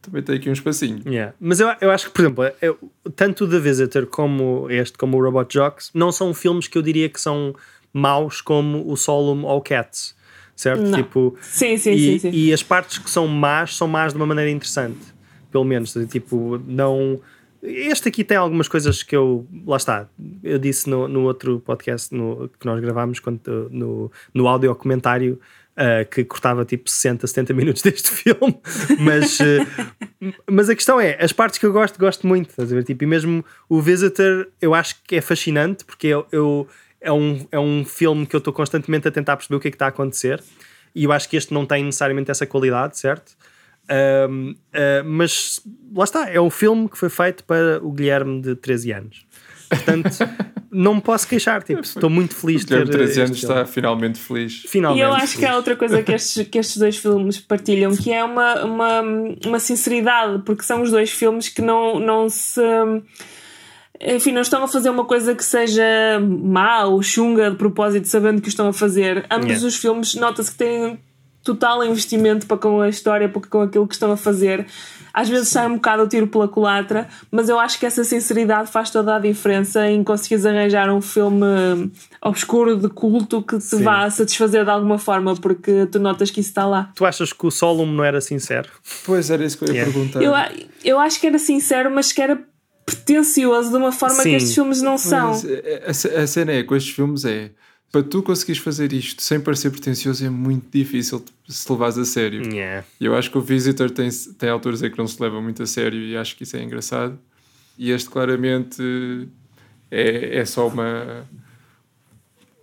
também 0.06 0.22
tem 0.24 0.36
aqui 0.36 0.50
um 0.50 0.54
espacinho. 0.54 1.02
Yeah. 1.06 1.34
Mas 1.40 1.60
eu, 1.60 1.68
eu 1.82 1.92
acho 1.92 2.08
que, 2.08 2.12
por 2.14 2.22
exemplo, 2.22 2.44
eu- 2.62 2.78
tanto 3.16 3.46
o 3.46 3.50
The 3.50 3.60
Visitor 3.60 4.06
como 4.08 4.68
este, 4.70 4.98
como 4.98 5.18
o 5.18 5.22
Robot 5.24 5.54
Jocks, 5.54 5.92
não 5.94 6.12
são 6.12 6.34
filmes 6.34 6.68
que 6.68 6.78
eu 6.78 6.82
diria 6.82 7.10
que 7.10 7.20
são 7.20 7.56
maus 7.94 8.42
como 8.42 8.90
o 8.92 8.96
Solum 8.96 9.44
ou 9.46 9.58
o 9.58 9.62
Cats, 9.62 10.16
certo? 10.56 10.82
Não. 10.84 10.98
Tipo, 11.02 11.36
Sim, 11.42 11.78
sim, 11.78 11.92
e, 11.92 12.00
sim, 12.00 12.20
sim. 12.20 12.38
e 12.38 12.54
as 12.54 12.62
partes 12.64 12.98
que 12.98 13.10
são 13.10 13.28
más 13.28 13.76
são 13.76 13.88
más 13.88 14.14
de 14.14 14.18
uma 14.18 14.26
maneira 14.26 14.50
interessante. 14.52 15.14
pelo 15.52 15.64
menos. 15.64 15.94
Tipo, 16.10 16.62
não. 16.68 17.20
Este 17.64 18.10
aqui 18.10 18.24
tem 18.24 18.38
algumas 18.38 18.68
coisas 18.68 19.02
que 19.02 19.16
eu. 19.16 19.48
Lá 19.66 19.78
está. 19.78 20.08
Eu 20.44 20.60
disse 20.60 20.88
no, 20.90 21.08
no 21.08 21.24
outro 21.24 21.60
podcast 21.62 22.14
no, 22.14 22.50
que 22.60 22.66
nós 22.66 22.80
gravámos, 22.82 23.20
quando, 23.20 23.40
no, 23.72 24.12
no 24.34 24.48
áudio 24.48 24.76
comentário, 24.76 25.40
uh, 25.78 26.10
que 26.10 26.24
cortava 26.24 26.66
tipo 26.66 26.90
60, 26.90 27.28
70 27.28 27.54
minutos 27.54 27.82
deste 27.82 28.10
filme. 28.12 28.60
Mas, 29.00 29.40
uh, 29.40 30.34
mas 30.50 30.70
a 30.70 30.76
questão 30.76 31.00
é: 31.00 31.18
as 31.22 31.32
partes 31.32 31.60
que 31.60 31.66
eu 31.66 31.74
gosto, 31.74 32.00
gosto 32.00 32.26
muito. 32.28 32.50
Estás 32.50 32.72
a 32.72 32.76
ver? 32.76 32.84
Tipo, 32.84 33.04
e 33.04 33.08
mesmo 33.08 33.46
o 33.70 33.82
Visitor, 33.82 34.48
eu 34.62 34.74
acho 34.74 34.96
que 35.04 35.16
é 35.16 35.22
fascinante, 35.22 35.84
porque 35.86 36.08
eu, 36.08 36.26
eu 36.32 36.68
é, 37.02 37.12
um, 37.12 37.46
é 37.52 37.60
um 37.60 37.86
filme 37.86 38.26
que 38.26 38.36
eu 38.36 38.40
estou 38.40 38.54
constantemente 38.54 39.08
a 39.08 39.12
tentar 39.12 39.36
perceber 39.36 39.56
o 39.56 39.60
que 39.60 39.68
é 39.68 39.72
que 39.72 39.76
está 39.76 39.86
a 39.86 39.90
acontecer. 39.90 40.42
E 40.94 41.04
eu 41.04 41.12
acho 41.12 41.28
que 41.28 41.36
este 41.36 41.54
não 41.54 41.66
tem 41.66 41.84
necessariamente 41.84 42.32
essa 42.32 42.46
qualidade, 42.46 42.98
certo? 42.98 43.36
Uh, 43.86 44.56
mas 45.06 45.60
lá 45.94 46.06
está, 46.06 46.30
é 46.30 46.40
um 46.40 46.50
filme 46.50 46.90
que 46.90 46.98
foi 46.98 47.10
feito 47.10 47.44
para 47.44 47.80
o 47.84 47.92
Guilherme 47.92 48.42
de 48.42 48.56
13 48.56 48.92
anos. 48.94 49.26
Portanto, 49.70 50.10
não 50.76 50.96
me 50.96 51.02
posso 51.02 51.28
queixar. 51.28 51.64
Tipo, 51.64 51.82
estou 51.86 52.10
muito 52.10 52.36
feliz 52.36 52.62
de 52.62 52.68
ter. 52.68 52.88
13 52.88 53.22
anos 53.22 53.38
está 53.38 53.66
finalmente 53.66 54.20
feliz. 54.20 54.64
Finalmente. 54.68 55.02
E 55.02 55.04
eu 55.04 55.14
acho 55.14 55.28
feliz. 55.28 55.36
que 55.38 55.46
há 55.46 55.56
outra 55.56 55.76
coisa 55.76 56.04
que 56.04 56.12
estes, 56.12 56.48
que 56.48 56.58
estes 56.58 56.78
dois 56.78 56.98
filmes 56.98 57.40
partilham, 57.40 57.96
que 57.96 58.12
é 58.12 58.24
uma, 58.24 58.64
uma, 58.64 59.02
uma 59.46 59.60
sinceridade, 59.60 60.42
porque 60.46 60.64
são 60.64 60.82
os 60.82 60.92
dois 60.92 61.10
filmes 61.12 61.50
que 61.50 61.62
não, 61.62 62.00
não 62.00 62.30
se 62.30 62.62
enfim, 64.02 64.32
não 64.32 64.42
estão 64.42 64.64
a 64.64 64.68
fazer 64.68 64.90
uma 64.90 65.06
coisa 65.06 65.34
que 65.34 65.44
seja 65.44 65.84
má 66.20 66.84
ou 66.84 67.02
chunga 67.02 67.50
de 67.50 67.56
propósito, 67.56 68.08
sabendo 68.08 68.42
que 68.42 68.48
o 68.48 68.50
estão 68.50 68.68
a 68.68 68.74
fazer. 68.74 69.26
Ambos 69.32 69.48
yeah. 69.48 69.68
os 69.68 69.76
filmes, 69.78 70.16
nota-se 70.16 70.52
que 70.52 70.58
têm 70.58 71.00
total 71.44 71.84
investimento 71.86 72.46
para 72.46 72.58
com 72.58 72.82
a 72.82 72.90
história, 72.90 73.30
para 73.30 73.42
com 73.42 73.62
aquilo 73.62 73.88
que 73.88 73.94
estão 73.94 74.12
a 74.12 74.18
fazer. 74.18 74.66
Às 75.16 75.30
vezes 75.30 75.48
sai 75.48 75.66
um 75.66 75.76
bocado 75.76 76.04
o 76.04 76.08
tiro 76.10 76.28
pela 76.28 76.46
culatra, 76.46 77.08
mas 77.32 77.48
eu 77.48 77.58
acho 77.58 77.80
que 77.80 77.86
essa 77.86 78.04
sinceridade 78.04 78.70
faz 78.70 78.90
toda 78.90 79.16
a 79.16 79.20
diferença 79.20 79.90
em 79.90 80.04
conseguires 80.04 80.46
arranjar 80.46 80.94
um 80.94 81.00
filme 81.00 81.90
obscuro 82.22 82.76
de 82.76 82.90
culto 82.90 83.42
que 83.42 83.58
te 83.58 83.64
Sim. 83.64 83.84
vá 83.84 84.10
satisfazer 84.10 84.66
de 84.66 84.70
alguma 84.70 84.98
forma, 84.98 85.34
porque 85.38 85.86
tu 85.86 86.00
notas 86.00 86.30
que 86.30 86.42
isso 86.42 86.50
está 86.50 86.66
lá. 86.66 86.92
Tu 86.94 87.06
achas 87.06 87.32
que 87.32 87.48
o 87.48 87.50
Solomon 87.50 87.94
não 87.94 88.04
era 88.04 88.20
sincero? 88.20 88.68
Pois 89.06 89.30
era 89.30 89.46
isso 89.46 89.58
que 89.58 89.64
eu 89.64 89.70
ia 89.70 89.74
yeah. 89.76 89.94
perguntar. 89.94 90.22
Eu, 90.22 90.34
eu 90.84 91.00
acho 91.00 91.18
que 91.18 91.28
era 91.28 91.40
sincero, 91.40 91.90
mas 91.90 92.12
que 92.12 92.22
era 92.22 92.38
pretencioso 92.86 93.70
de 93.70 93.78
uma 93.78 93.94
forma 93.94 94.22
Sim. 94.22 94.32
que 94.32 94.36
estes 94.36 94.54
filmes 94.54 94.82
não 94.82 94.98
são. 94.98 95.32
A, 95.32 95.88
a, 95.88 96.24
a 96.24 96.28
cena 96.28 96.52
é 96.52 96.64
com 96.64 96.76
estes 96.76 96.94
filmes 96.94 97.24
é 97.24 97.52
para 97.92 98.04
tu 98.04 98.22
conseguires 98.22 98.62
fazer 98.62 98.92
isto 98.92 99.22
sem 99.22 99.40
parecer 99.40 99.70
pretencioso 99.72 100.26
é 100.26 100.30
muito 100.30 100.68
difícil 100.72 101.24
se 101.48 101.72
levares 101.72 101.98
a 101.98 102.06
sério. 102.06 102.42
Yeah. 102.52 102.86
Eu 103.00 103.16
acho 103.16 103.32
que 103.32 103.38
o 103.38 103.42
Visitor 103.42 103.90
tem, 103.90 104.10
tem 104.38 104.50
alturas 104.50 104.84
em 104.84 104.92
que 104.92 104.98
não 104.98 105.08
se 105.08 105.22
leva 105.22 105.42
muito 105.42 105.64
a 105.64 105.66
sério 105.66 106.00
e 106.00 106.18
acho 106.18 106.36
que 106.36 106.44
isso 106.44 106.58
é 106.58 106.64
engraçado. 106.64 107.18
E 107.78 107.92
este 107.92 108.10
claramente 108.10 108.82
é, 109.90 110.40
é 110.40 110.46
só 110.46 110.68
uma. 110.68 111.26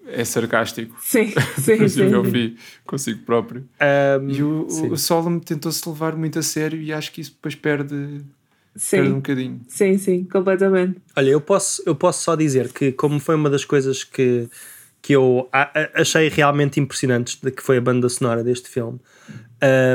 É 0.07 0.25
sarcástico. 0.25 0.97
Sim, 1.01 1.33
sim, 1.59 1.87
sim. 1.89 2.03
eu 2.03 2.23
vi 2.23 2.59
consigo 2.85 3.21
próprio. 3.25 3.67
Um, 4.21 4.31
e 4.31 4.43
o, 4.43 4.67
o 4.67 4.97
Solomon 4.97 5.39
tentou-se 5.39 5.89
levar 5.89 6.17
muito 6.17 6.39
a 6.39 6.43
sério 6.43 6.81
e 6.83 6.93
acho 6.93 7.13
que 7.13 7.21
isso 7.21 7.31
depois 7.31 7.55
perde 7.55 8.21
Sim. 8.75 8.97
Perde 8.97 9.13
um 9.13 9.17
bocadinho. 9.17 9.61
Sim, 9.69 9.99
sim, 9.99 10.25
completamente. 10.25 11.01
Olha, 11.15 11.29
eu 11.29 11.41
posso, 11.41 11.83
eu 11.85 11.95
posso 11.95 12.25
só 12.25 12.35
dizer 12.35 12.73
que, 12.73 12.91
como 12.93 13.21
foi 13.21 13.35
uma 13.35 13.51
das 13.51 13.65
coisas 13.65 14.03
que, 14.03 14.49
que 15.03 15.15
eu 15.15 15.49
achei 15.95 16.29
realmente 16.29 16.79
impressionantes, 16.79 17.35
de 17.35 17.51
que 17.51 17.63
foi 17.63 17.77
a 17.79 17.81
banda 17.81 18.09
sonora 18.09 18.45
deste 18.45 18.69
filme, 18.69 19.01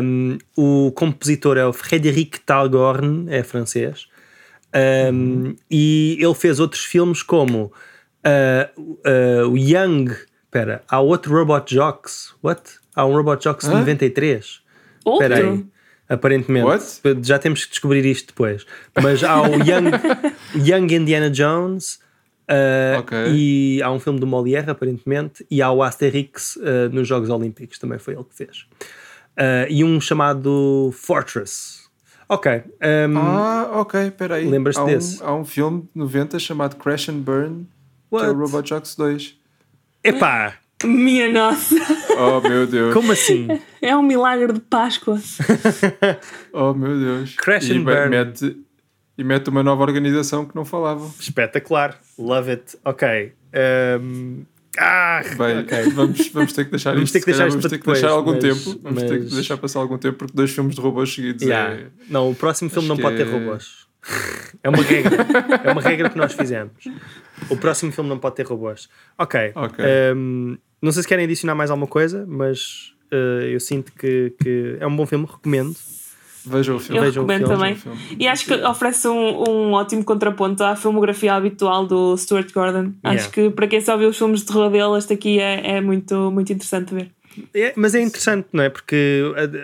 um, 0.04 0.38
o 0.56 0.92
compositor 0.92 1.58
é 1.58 1.66
o 1.66 1.74
Frédéric 1.74 2.42
Talgorn, 2.42 3.26
é 3.30 3.42
francês, 3.42 4.08
um, 4.76 5.16
uhum. 5.16 5.56
e 5.72 6.18
ele 6.20 6.36
fez 6.36 6.60
outros 6.60 6.84
filmes 6.84 7.24
como 7.24 7.72
uh, 8.26 8.82
uh, 8.82 9.50
o 9.50 9.58
Young. 9.58 10.12
Espera, 10.44 10.84
há 10.88 11.00
outro 11.00 11.34
Robot 11.34 11.74
Jocks. 11.74 12.34
What? 12.44 12.62
Há 12.94 13.06
um 13.06 13.16
Robot 13.16 13.44
Jocks 13.44 13.68
de 13.68 13.74
93. 13.74 14.62
Outro? 15.06 15.24
Espera 15.24 15.48
aí 15.48 15.66
aparentemente. 16.10 16.66
What? 16.66 17.02
Já 17.24 17.38
temos 17.38 17.66
que 17.66 17.72
descobrir 17.72 18.06
isto 18.06 18.28
depois. 18.28 18.66
Mas 19.02 19.24
há 19.24 19.42
o 19.42 19.56
Young, 19.56 19.92
Young 20.56 20.94
Indiana 20.94 21.30
Jones. 21.30 22.00
Uh, 22.50 23.00
okay. 23.00 23.34
E 23.34 23.82
há 23.84 23.92
um 23.92 24.00
filme 24.00 24.20
do 24.20 24.26
Molière, 24.26 24.70
aparentemente, 24.70 25.46
e 25.52 25.62
há 25.62 25.70
o 25.70 25.84
Asterix 25.84 26.56
uh, 26.56 26.90
nos 26.92 27.08
Jogos 27.08 27.30
Olímpicos, 27.30 27.78
também 27.78 28.00
foi 28.00 28.14
ele 28.14 28.24
que 28.24 28.36
fez. 28.36 28.66
Uh, 29.38 29.70
e 29.70 29.84
um 29.84 30.00
chamado 30.00 30.92
Fortress. 30.94 31.88
Ok. 32.30 32.52
Um, 32.52 33.18
ah, 33.18 33.70
ok, 33.74 34.12
peraí. 34.12 34.50
Lembras-te 34.50 34.84
desse? 34.86 35.24
Há 35.24 35.34
um 35.34 35.46
filme 35.46 35.82
de 35.82 35.90
90 35.96 36.40
chamado 36.40 36.76
Crash 36.76 37.10
and 37.10 37.20
Burn, 37.20 37.68
What? 38.10 38.26
que 38.26 38.32
é 38.32 38.34
o 38.34 38.38
Robot 38.38 38.68
Jocks 38.68 38.96
2. 38.96 39.38
Epá! 40.04 40.56
Minha 40.84 41.32
nossa! 41.32 41.76
Oh 42.20 42.42
meu 42.42 42.66
Deus! 42.66 42.96
Como 42.96 43.12
assim? 43.12 43.48
É 43.80 43.96
um 43.96 44.02
milagre 44.02 44.52
de 44.52 44.60
Páscoa. 44.60 45.20
oh 46.52 46.74
meu 46.74 47.00
Deus! 47.00 47.36
Crash 47.36 47.70
and 47.70 47.84
Burn. 47.84 48.10
Mete, 48.10 48.58
e 49.18 49.24
mete 49.24 49.50
uma 49.50 49.64
nova 49.64 49.84
organização 49.84 50.46
que 50.46 50.56
não 50.56 50.64
falavam. 50.64 51.12
Espetacular! 51.20 52.00
Love 52.18 52.52
it! 52.52 52.78
Ok. 52.86 53.34
Um... 54.02 54.46
Ah, 54.80 55.22
Bem, 55.36 55.60
okay. 55.60 55.90
vamos, 55.90 56.30
vamos 56.30 56.54
ter 56.54 56.66
que 56.66 56.72
deixar 56.72 56.92
vamos 56.92 57.06
isto. 57.10 57.14
Ter 57.14 57.20
que 57.22 57.26
deixar 57.26 57.50
vamos 57.50 57.66
ter 57.66 57.80
que 57.80 57.86
deixar 57.88 58.10
algum 58.10 58.34
mas, 58.34 58.42
tempo. 58.42 58.80
Vamos 58.84 59.02
mas... 59.02 59.10
ter 59.10 59.24
que 59.24 59.34
deixar 59.34 59.58
passar 59.58 59.80
algum 59.80 59.98
tempo 59.98 60.20
porque 60.20 60.36
dois 60.36 60.52
filmes 60.52 60.76
de 60.76 60.82
robôs 60.82 61.12
seguidos 61.12 61.42
yeah. 61.42 61.74
é... 61.74 61.88
Não, 62.08 62.30
o 62.30 62.36
próximo 62.36 62.70
filme 62.70 62.88
Acho 62.88 62.96
não 62.96 63.02
pode 63.02 63.18
ter 63.18 63.28
é... 63.28 63.32
robôs. 63.32 63.88
É 64.64 64.70
uma 64.70 64.84
regra. 64.84 65.18
é 65.64 65.72
uma 65.72 65.82
regra 65.82 66.10
que 66.10 66.18
nós 66.18 66.34
fizemos. 66.34 66.74
O 67.50 67.58
próximo 67.58 67.92
filme 67.92 68.10
não 68.10 68.20
pode 68.20 68.36
ter 68.36 68.46
robôs. 68.46 68.88
Ok. 69.18 69.52
okay. 69.56 69.86
Um, 70.16 70.58
não 70.82 70.92
sei 70.92 71.02
se 71.02 71.08
querem 71.08 71.26
adicionar 71.26 71.56
mais 71.56 71.72
alguma 71.72 71.88
coisa, 71.88 72.26
mas 72.28 72.94
uh, 73.12 73.42
eu 73.44 73.60
sinto 73.60 73.92
que, 73.94 74.34
que, 74.42 74.78
é 74.80 74.88
um 74.88 74.96
bom 74.96 75.06
filme, 75.06 75.26
recomendo. 75.26 75.76
Vejam 76.48 76.76
o 76.76 76.80
filme. 76.80 76.98
Eu 76.98 77.04
Vejam 77.04 77.26
recomendo 77.26 77.48
também. 77.48 77.78
E 78.20 78.28
acho 78.28 78.46
que 78.46 78.54
oferece 78.54 79.08
um, 79.08 79.50
um 79.50 79.74
ótimo 79.74 80.04
contraponto 80.04 80.64
à 80.64 80.76
filmografia 80.76 81.34
habitual 81.34 81.86
do 81.86 82.16
Stuart 82.18 82.52
Gordon. 82.54 82.94
Yeah. 83.04 83.22
Acho 83.22 83.30
que 83.30 83.50
para 83.50 83.68
quem 83.68 83.82
só 83.82 83.98
viu 83.98 84.10
os 84.10 84.18
filmes 84.18 84.42
de 84.42 84.48
terror 84.48 84.70
dele, 84.70 84.98
este 84.98 85.14
aqui 85.14 85.40
é, 85.40 85.78
é 85.78 85.82
muito, 85.82 86.32
muito 86.32 86.52
interessante 86.52 86.94
ver. 86.94 87.12
É, 87.54 87.74
mas 87.76 87.94
é 87.94 88.02
interessante, 88.02 88.48
não 88.52 88.64
é? 88.64 88.70
Porque 88.70 89.22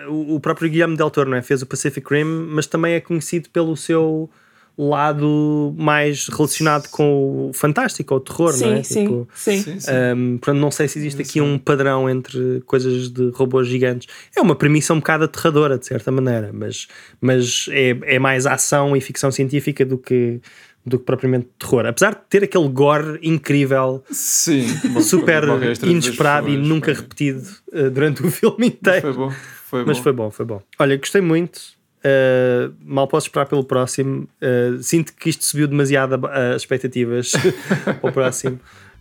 o 0.08 0.38
próprio 0.38 0.70
Guilherme 0.70 0.96
Del 0.96 1.10
Toro 1.10 1.30
não 1.30 1.36
é? 1.36 1.42
fez 1.42 1.62
o 1.62 1.66
Pacific 1.66 2.06
Rim, 2.08 2.24
mas 2.24 2.66
também 2.66 2.94
é 2.94 3.00
conhecido 3.00 3.48
pelo 3.50 3.76
seu 3.76 4.30
lado 4.76 5.74
mais 5.78 6.28
relacionado 6.28 6.88
com 6.88 7.48
o 7.48 7.52
fantástico 7.52 8.14
ou 8.14 8.20
o 8.20 8.22
terror, 8.22 8.52
sim, 8.52 8.64
não 8.64 8.72
é? 8.72 8.82
Sim, 8.82 9.04
tipo, 9.04 9.28
sim. 9.34 9.62
sim, 9.62 9.80
sim. 9.80 9.90
Um, 10.16 10.38
portanto, 10.38 10.60
não 10.60 10.70
sei 10.70 10.88
se 10.88 10.98
existe 10.98 11.22
aqui 11.22 11.40
um 11.40 11.58
padrão 11.58 12.10
entre 12.10 12.60
coisas 12.66 13.08
de 13.08 13.30
robôs 13.30 13.68
gigantes. 13.68 14.08
É 14.36 14.40
uma 14.40 14.56
premissa 14.56 14.92
um 14.92 14.98
bocado 14.98 15.24
aterradora, 15.24 15.78
de 15.78 15.86
certa 15.86 16.10
maneira, 16.10 16.50
mas, 16.52 16.88
mas 17.20 17.66
é, 17.70 17.96
é 18.02 18.18
mais 18.18 18.46
ação 18.46 18.96
e 18.96 19.00
ficção 19.00 19.30
científica 19.30 19.84
do 19.84 19.96
que 19.96 20.40
do 20.86 20.98
que 20.98 21.04
propriamente 21.06 21.48
terror. 21.58 21.86
Apesar 21.86 22.14
de 22.14 22.20
ter 22.28 22.44
aquele 22.44 22.68
gore 22.68 23.18
incrível, 23.22 24.04
Sim, 24.10 24.66
super 25.00 25.44
inesperado 25.82 26.50
e 26.50 26.56
nunca 26.56 26.92
repetido 26.92 27.42
uh, 27.72 27.90
durante 27.90 28.22
o 28.22 28.28
filme 28.30 28.66
inteiro. 28.66 29.00
Foi 29.00 29.12
bom, 29.12 29.30
foi 29.64 29.84
Mas 29.86 29.96
bom. 29.96 30.02
foi 30.02 30.12
bom, 30.12 30.30
foi 30.30 30.44
bom. 30.44 30.62
Olha, 30.78 30.96
gostei 30.96 31.22
muito. 31.22 31.60
Uh, 32.04 32.74
mal 32.84 33.08
posso 33.08 33.28
esperar 33.28 33.46
pelo 33.46 33.64
próximo. 33.64 34.28
Uh, 34.42 34.82
sinto 34.82 35.14
que 35.14 35.30
isto 35.30 35.44
subiu 35.44 35.66
demasiado 35.66 36.20
as 36.26 36.56
expectativas 36.56 37.32
ao 38.02 38.12
próximo. 38.12 38.60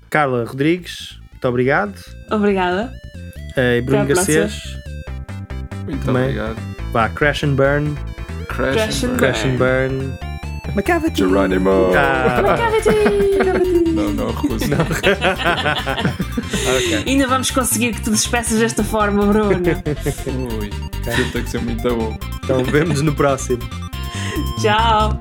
Carla 0.09 0.45
Rodrigues, 0.45 1.19
muito 1.31 1.47
obrigado. 1.47 1.93
Obrigada. 2.31 2.93
Uh, 3.57 3.77
e 3.77 3.81
Bruno 3.81 4.05
Garcês. 4.05 4.77
Muito 5.85 6.05
também. 6.05 6.23
obrigado. 6.23 6.55
Vá, 6.93 7.09
Crash 7.09 7.43
and 7.43 7.55
Burn. 7.55 7.95
Crash, 8.47 8.73
Crash 8.75 9.03
and, 9.03 9.17
Crash 9.17 9.45
and 9.45 9.57
Burn. 9.57 10.17
McCavity! 10.75 11.17
Geronimo! 11.17 11.91
Ah. 11.95 12.39
McCavity! 12.41 13.91
não, 13.91 14.13
não, 14.13 14.31
recuso. 14.31 14.65
Não. 14.69 14.77
okay. 16.77 17.03
Ainda 17.05 17.27
vamos 17.27 17.51
conseguir 17.51 17.93
que 17.93 18.01
te 18.01 18.09
despeças 18.09 18.59
desta 18.59 18.83
forma, 18.83 19.25
Bruno. 19.25 19.51
Ui, 19.51 20.69
Aquilo 21.09 21.31
tem 21.31 21.43
que 21.43 21.49
ser 21.49 21.57
é 21.57 21.61
muito 21.61 21.95
bom. 21.95 22.17
Então, 22.43 22.63
vemos 22.63 23.01
no 23.01 23.13
próximo. 23.13 23.59
Tchau. 24.61 25.17